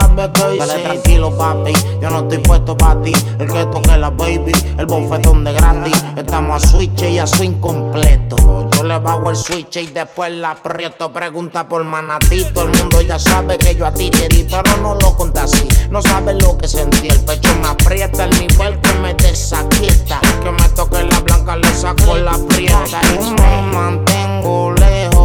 sabes 0.00 0.82
tranquilo, 0.82 1.36
papi, 1.36 1.72
yo 2.00 2.10
no 2.10 2.20
estoy 2.20 2.38
puesto 2.38 2.76
para 2.76 3.00
ti. 3.02 3.12
El 3.38 3.46
que 3.46 3.64
toque 3.66 3.96
la 3.96 4.10
baby, 4.10 4.52
el 4.78 4.86
bofetón 4.86 5.44
de 5.44 5.52
gratis. 5.52 6.04
Estamos 6.16 6.62
a 6.62 6.68
switch 6.68 7.02
y 7.02 7.18
a 7.18 7.26
swing 7.26 7.50
incompleto. 7.50 8.36
Yo 8.72 8.84
le 8.84 8.98
bajo 8.98 9.30
el 9.30 9.36
switch 9.36 9.76
y 9.76 9.86
después 9.86 10.32
la 10.32 10.52
aprieto. 10.52 11.12
Pregunta 11.12 11.68
por 11.68 11.84
manatí. 11.84 12.44
Todo 12.52 12.64
el 12.64 12.78
mundo 12.78 13.00
ya 13.02 13.18
sabe 13.18 13.58
que 13.58 13.74
yo 13.74 13.86
a 13.86 13.92
ti 13.92 14.10
te 14.10 14.28
di, 14.28 14.44
pero 14.44 14.76
no 14.78 14.94
lo 14.94 15.16
conté 15.16 15.40
así. 15.40 15.66
No 15.90 16.02
sabes 16.02 16.42
lo 16.42 16.56
que 16.58 16.68
sentí. 16.68 17.08
El 17.08 17.20
pecho 17.24 17.50
me 17.60 17.68
aprieta, 17.68 18.24
el 18.24 18.30
nivel 18.38 18.78
que 18.80 18.94
me 18.94 19.14
desaquieta. 19.14 20.20
Que 20.42 20.50
me 20.50 20.68
toque 20.70 21.02
la 21.02 21.20
blanca, 21.20 21.56
le 21.56 21.68
saco 21.74 22.16
la 22.16 22.36
prieta. 22.48 23.00
Y 23.20 23.30
me 23.30 23.72
mantengo 23.72 24.72
lejos 24.72 25.17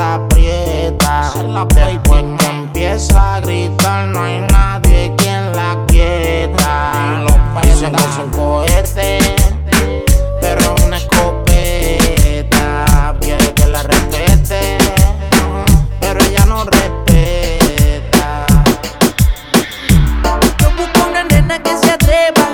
aprieta, 0.00 1.28
aprieta. 1.28 2.20
Empieza 2.50 3.36
a 3.36 3.40
gritar, 3.40 4.08
no 4.08 4.22
hay 4.22 4.40
nadie 4.40 5.12
quien 5.16 5.52
la 5.54 5.78
quieta. 5.86 7.20
Los 7.22 7.36
países 7.54 7.90
son 8.16 8.30
cohetes, 8.30 9.34
pero 10.40 10.74
una 10.86 10.96
escopeta. 10.96 12.54
Quiere 13.20 13.52
que 13.54 13.66
la 13.66 13.82
respete, 13.82 14.78
pero 16.00 16.20
ella 16.24 16.44
no 16.46 16.64
respeta. 16.64 18.46
Yo 20.58 20.70
busco 20.76 21.08
una 21.08 21.24
nena 21.24 21.62
que 21.62 21.76
se 21.76 21.90
atreva. 21.90 22.51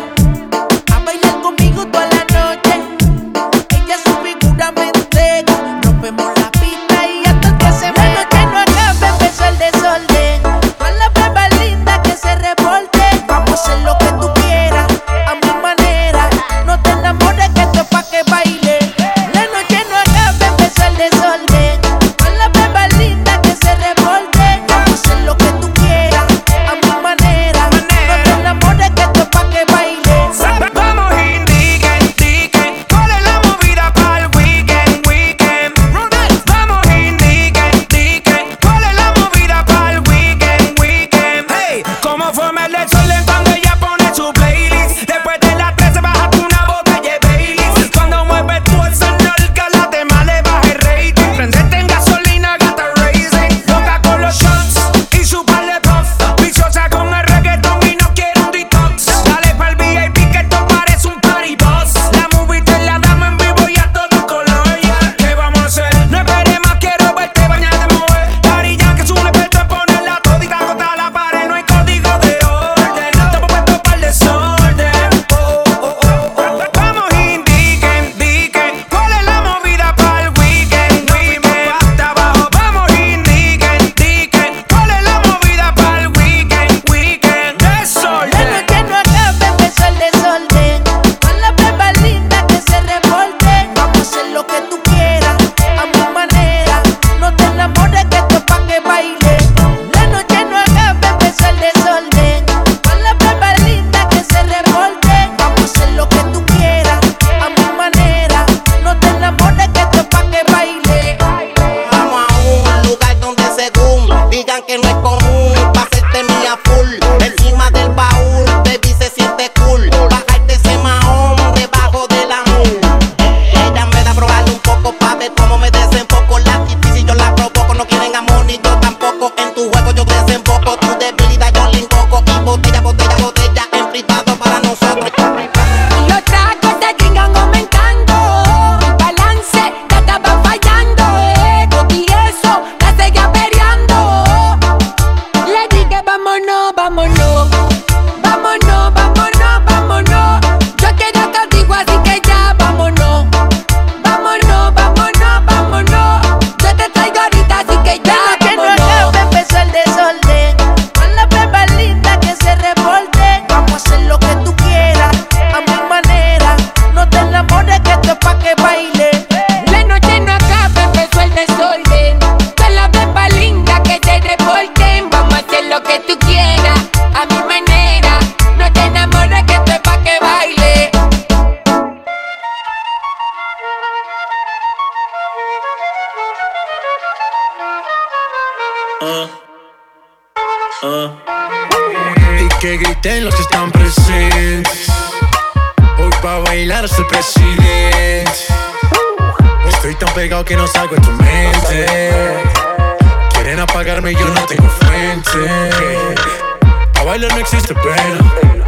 A 207.00 207.04
bailar 207.04 207.32
no 207.32 207.40
existe 207.40 207.74
pena. 207.74 208.18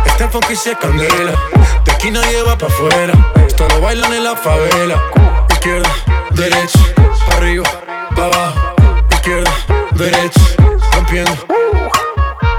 Este 0.07 0.29
funky 0.29 0.57
se 0.57 0.75
candela. 0.77 1.33
De 1.85 1.93
aquí 1.93 2.11
nadie 2.11 2.43
va 2.43 2.57
pa' 2.57 2.67
afuera. 2.67 3.13
Lo 3.75 3.81
bailan 3.81 4.13
en 4.13 4.25
la 4.25 4.37
favela. 4.37 5.03
Izquierda, 5.51 5.91
derecha, 6.31 6.79
pa' 7.27 7.37
arriba, 7.37 7.65
pa' 8.17 8.27
abajo. 8.27 8.75
Izquierda, 9.13 9.51
derecha, 9.93 10.41
rompiendo. 10.95 11.39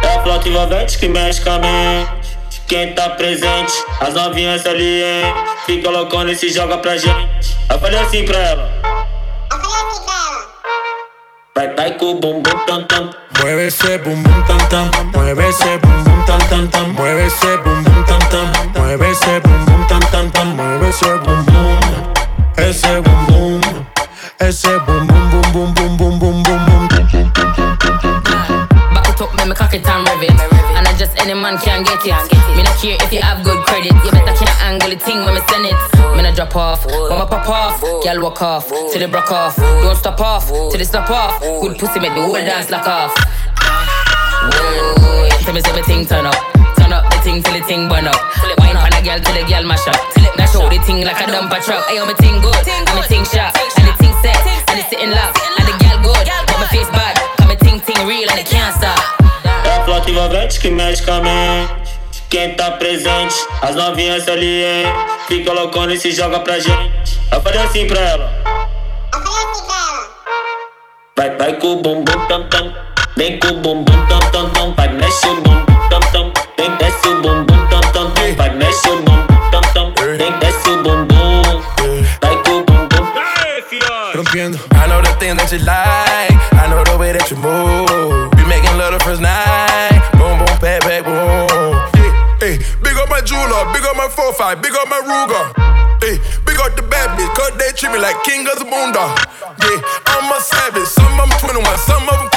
É 0.04 0.16
a 0.16 0.24
flauta 0.24 0.48
envolvente 0.48 0.98
que 0.98 1.08
mexe 1.08 1.42
com 1.42 1.52
a 1.52 1.60
mente. 1.60 2.32
Quem 2.68 2.94
tá 2.94 3.10
presente, 3.12 3.74
as 4.00 4.14
novinhas 4.14 4.66
ali, 4.66 5.04
hein? 5.04 5.34
Fica 5.66 5.90
loucona 5.90 6.32
e 6.32 6.36
se 6.36 6.50
joga 6.50 6.78
pra 6.78 6.98
gente. 6.98 7.58
Eu 7.70 7.80
falei 7.80 8.00
assim 8.00 8.24
pra 8.24 8.38
ela. 8.38 8.91
Vai, 11.82 11.90
vai 11.90 11.98
com 11.98 12.12
o 12.12 12.20
bumbum 12.20 12.44
tam 12.68 12.84
tam. 12.84 13.10
Mueve 13.40 13.66
ese 13.66 13.98
bum 13.98 14.22
bum 14.22 14.44
tam 14.44 14.58
tam, 14.70 14.92
mueve 15.16 15.48
ese 15.50 15.80
bum 15.80 16.04
bum 16.04 16.26
tam 16.28 16.40
tam 16.48 16.68
tam, 16.68 16.94
mueve 16.94 17.26
ese 17.26 17.58
bum 17.58 17.84
bum 17.84 18.04
tam 18.04 18.20
tam, 18.30 18.52
mueve 18.78 19.10
ese 19.10 19.40
bum 19.40 19.66
bum 19.66 19.88
tam 19.88 20.00
tam 20.12 20.30
tam, 20.30 20.48
mueve 20.56 20.90
ese 20.90 21.18
bum 21.26 21.44
bum, 21.44 21.80
ese 22.58 23.02
bum 23.02 23.26
bum, 23.26 23.62
ese 24.40 24.80
bum 24.86 25.08
bum 25.08 25.30
bum 25.32 25.74
bum 25.74 25.74
bum 25.74 25.98
bum 25.98 26.20
bum 26.20 26.44
bum 26.44 26.66
bum. 26.66 27.51
It 29.22 29.30
up, 29.30 29.38
make 29.38 29.50
me 29.50 29.54
cock 29.54 29.74
it 29.78 29.86
and 29.86 30.02
rev 30.10 30.24
it. 30.26 30.34
And 30.34 30.88
I 30.90 30.98
just 30.98 31.14
any 31.22 31.38
man 31.38 31.54
can 31.62 31.86
get 31.86 32.02
it. 32.02 32.18
Me 32.58 32.66
not 32.66 32.74
care 32.82 32.98
if 32.98 33.14
you 33.14 33.22
have 33.22 33.46
good 33.46 33.62
credit. 33.70 33.94
You 34.02 34.10
better 34.10 34.34
can't 34.34 34.58
angle 34.66 34.90
the 34.90 34.98
thing 34.98 35.22
when 35.22 35.38
me 35.38 35.42
send 35.46 35.70
it. 35.70 35.78
Me 36.18 36.26
not 36.26 36.34
drop 36.34 36.56
off, 36.58 36.90
when 36.90 37.22
me 37.22 37.26
pop 37.30 37.46
off. 37.46 37.78
Girl 38.02 38.18
walk 38.18 38.42
off, 38.42 38.66
till 38.90 38.98
they 38.98 39.06
broke 39.06 39.30
off. 39.30 39.56
Don't 39.86 39.96
stop 39.96 40.20
off, 40.20 40.50
till 40.50 40.74
they 40.82 40.90
stop 40.90 41.10
off. 41.12 41.38
Good 41.62 41.78
pussy 41.78 42.02
make 42.02 42.18
the 42.18 42.22
whole 42.26 42.34
dance 42.34 42.74
lock 42.74 42.88
off. 42.90 43.14
Whoa, 44.58 45.30
tell 45.46 45.54
me 45.54 45.62
me 45.62 46.06
turn 46.06 46.26
up. 46.26 46.42
Turn 46.82 46.90
up 46.90 47.06
the 47.14 47.22
thing 47.22 47.44
till 47.46 47.54
the 47.54 47.62
thing 47.70 47.86
burn 47.86 48.10
up. 48.10 48.18
Wine 48.58 48.74
pan 48.74 48.90
a 48.90 49.06
girl 49.06 49.22
till 49.22 49.38
the 49.38 49.46
girl 49.46 49.70
mash 49.70 49.86
up. 49.86 50.02
That 50.34 50.50
show 50.50 50.66
the 50.66 50.82
thing 50.82 51.06
like 51.06 51.22
a 51.22 51.30
dumper 51.30 51.62
truck. 51.62 51.86
Ayo, 51.94 52.10
me 52.10 52.18
thing 52.18 52.42
good, 52.42 52.58
and 52.58 52.90
me 52.98 53.06
thing 53.06 53.26
sharp, 53.30 53.54
and 53.54 53.86
the 53.86 53.94
thing 54.02 54.18
set, 54.26 54.34
and 54.66 54.82
the 54.82 54.84
sitting 54.90 55.14
lock, 55.14 55.38
and 55.62 55.70
the 55.70 55.78
girl 55.78 56.10
good, 56.10 56.26
but 56.26 56.58
my 56.58 56.68
face 56.74 56.90
bad, 56.90 57.14
thing 57.72 57.80
thing 57.80 58.08
real 58.08 58.30
and 58.30 58.40
it 58.40 58.50
can't 58.50 58.76
stop. 58.76 59.00
É 59.64 59.78
a 59.78 59.84
flauta 59.86 60.10
envolvente 60.10 60.60
que 60.60 60.70
mexe 60.70 61.04
com 61.04 61.14
a 61.14 61.22
mente. 61.22 61.92
Quem 62.30 62.54
tá 62.56 62.72
presente, 62.72 63.36
as 63.62 63.76
novinhas 63.76 64.28
ali, 64.28 64.64
hein? 64.64 64.86
Fica 65.28 65.52
loucona 65.52 65.94
e 65.94 66.00
se 66.00 66.12
joga 66.12 66.40
pra 66.40 66.60
gente. 66.60 67.20
Eu 67.32 67.42
falei 67.42 67.62
assim 67.62 67.88
pra 67.88 68.00
ela. 68.00 68.32
Vai, 71.18 71.36
vai 71.38 71.54
com 71.54 71.74
o 71.74 71.76
bumbum 71.78 72.26
tam 72.28 72.48
tam. 72.50 72.74
Vem 73.18 73.40
com 73.40 73.48
o 73.48 73.54
bumbum 73.58 74.06
tam 74.08 74.20
tam 74.32 74.50
tam. 74.50 74.74
Vai, 74.74 74.90
mexe 74.90 75.28
o 75.28 75.36
bumbum 75.36 75.90
tam 75.90 76.00
tam. 76.12 76.34
Vem, 76.58 76.76
desce 76.78 77.08
o 77.08 77.22
bumbum 77.22 77.68
tam 77.70 77.82
tam 77.92 78.12
tam. 78.12 78.36
Vai, 78.36 78.50
mexe 78.56 78.90
o 78.90 79.02
bumbum 79.02 79.52
tam 79.52 79.62
tam. 79.74 79.94
Vem, 80.18 80.32
desce 80.40 80.70
o 80.70 80.84
bumbum. 80.84 81.42
Vai 82.22 82.44
com 82.44 82.52
o 82.52 82.64
bumbum. 82.64 82.82
Rompiendo. 84.16 84.60
That 85.22 85.54
you 85.54 85.62
like. 85.62 86.34
I 86.58 86.66
know 86.66 86.82
the 86.82 86.98
way 86.98 87.14
that 87.14 87.30
you 87.30 87.38
move. 87.38 88.34
We 88.34 88.44
making 88.50 88.74
love 88.74 88.98
the 88.98 89.02
first 89.06 89.22
night. 89.22 90.02
Boom, 90.18 90.34
boom, 90.42 90.50
back, 90.58 90.82
back, 90.82 91.06
boom. 91.06 91.78
Hey, 92.42 92.58
big 92.82 92.98
up 92.98 93.06
my 93.06 93.22
jeweler, 93.22 93.70
big 93.70 93.86
up 93.86 93.94
my 93.94 94.10
4-5, 94.10 94.66
big 94.66 94.74
up 94.74 94.90
my 94.90 94.98
Ruger. 94.98 95.46
Hey, 96.02 96.18
big 96.42 96.58
up 96.58 96.74
the 96.74 96.82
bad 96.82 97.14
bitch, 97.14 97.30
cause 97.38 97.54
they 97.62 97.70
treat 97.78 97.94
me 97.94 98.02
like 98.02 98.18
king 98.26 98.50
of 98.50 98.58
the 98.58 98.66
boondock. 98.66 99.14
Yeah, 99.62 99.78
I'm 100.10 100.26
a 100.34 100.42
savage, 100.42 100.90
some 100.90 101.14
of 101.22 101.30
them 101.30 101.54
21, 101.54 101.70
some 101.86 102.02
of 102.10 102.18
them 102.18 102.30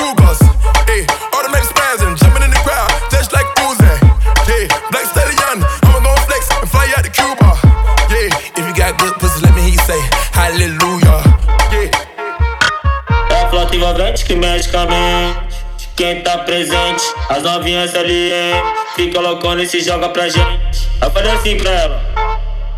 presente 14.15 14.25
que 14.25 14.37
medicamente. 14.37 15.65
Quem 15.97 16.23
tá 16.23 16.39
presente, 16.39 17.03
as 17.29 17.43
novinhas 17.43 17.93
LM. 17.95 18.63
Fica 18.97 19.21
loucona 19.21 19.63
e 19.63 19.69
se 19.69 19.81
joga 19.81 20.09
pra 20.09 20.29
gente. 20.29 20.89
Eu 21.01 21.11
falei 21.11 21.33
assim 21.33 21.57
pra 21.57 21.71
ela. 21.71 22.01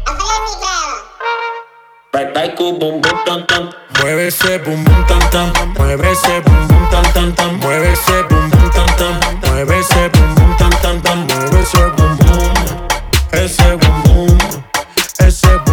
Eu 0.07 0.17
falei 0.17 0.37
assim 0.45 0.59
pra 0.59 0.69
ela. 0.69 1.05
Vai, 2.13 2.33
vai 2.33 2.49
com 2.55 2.65
o 2.65 2.73
bumbum 2.73 3.01
tam 3.25 3.43
tam. 3.43 3.71
Mueve 4.01 4.27
esse 4.29 4.59
bumbum 4.59 5.03
tam 5.05 5.19
tam. 5.31 5.53
Mueve 5.79 6.11
esse 6.11 6.41
bumbum 6.41 6.87
tam 6.91 7.03
tam 7.13 7.33
tam. 7.33 7.53
Mueve 7.55 7.93
esse 7.93 8.23
bumbum 8.25 8.71
tam 8.71 8.87
tam. 8.97 9.51
Mueve 9.51 9.79
esse 9.79 10.09
bumbum 10.09 10.57
tam 10.57 10.71
tam 10.71 11.01
tam. 11.01 11.17
Mueve 11.17 11.61
esse 11.63 11.77
bumbum. 11.77 12.53
Esse 13.33 13.77
bumbum. 13.77 14.39
Esse 15.27 15.47
bumbum. 15.47 15.66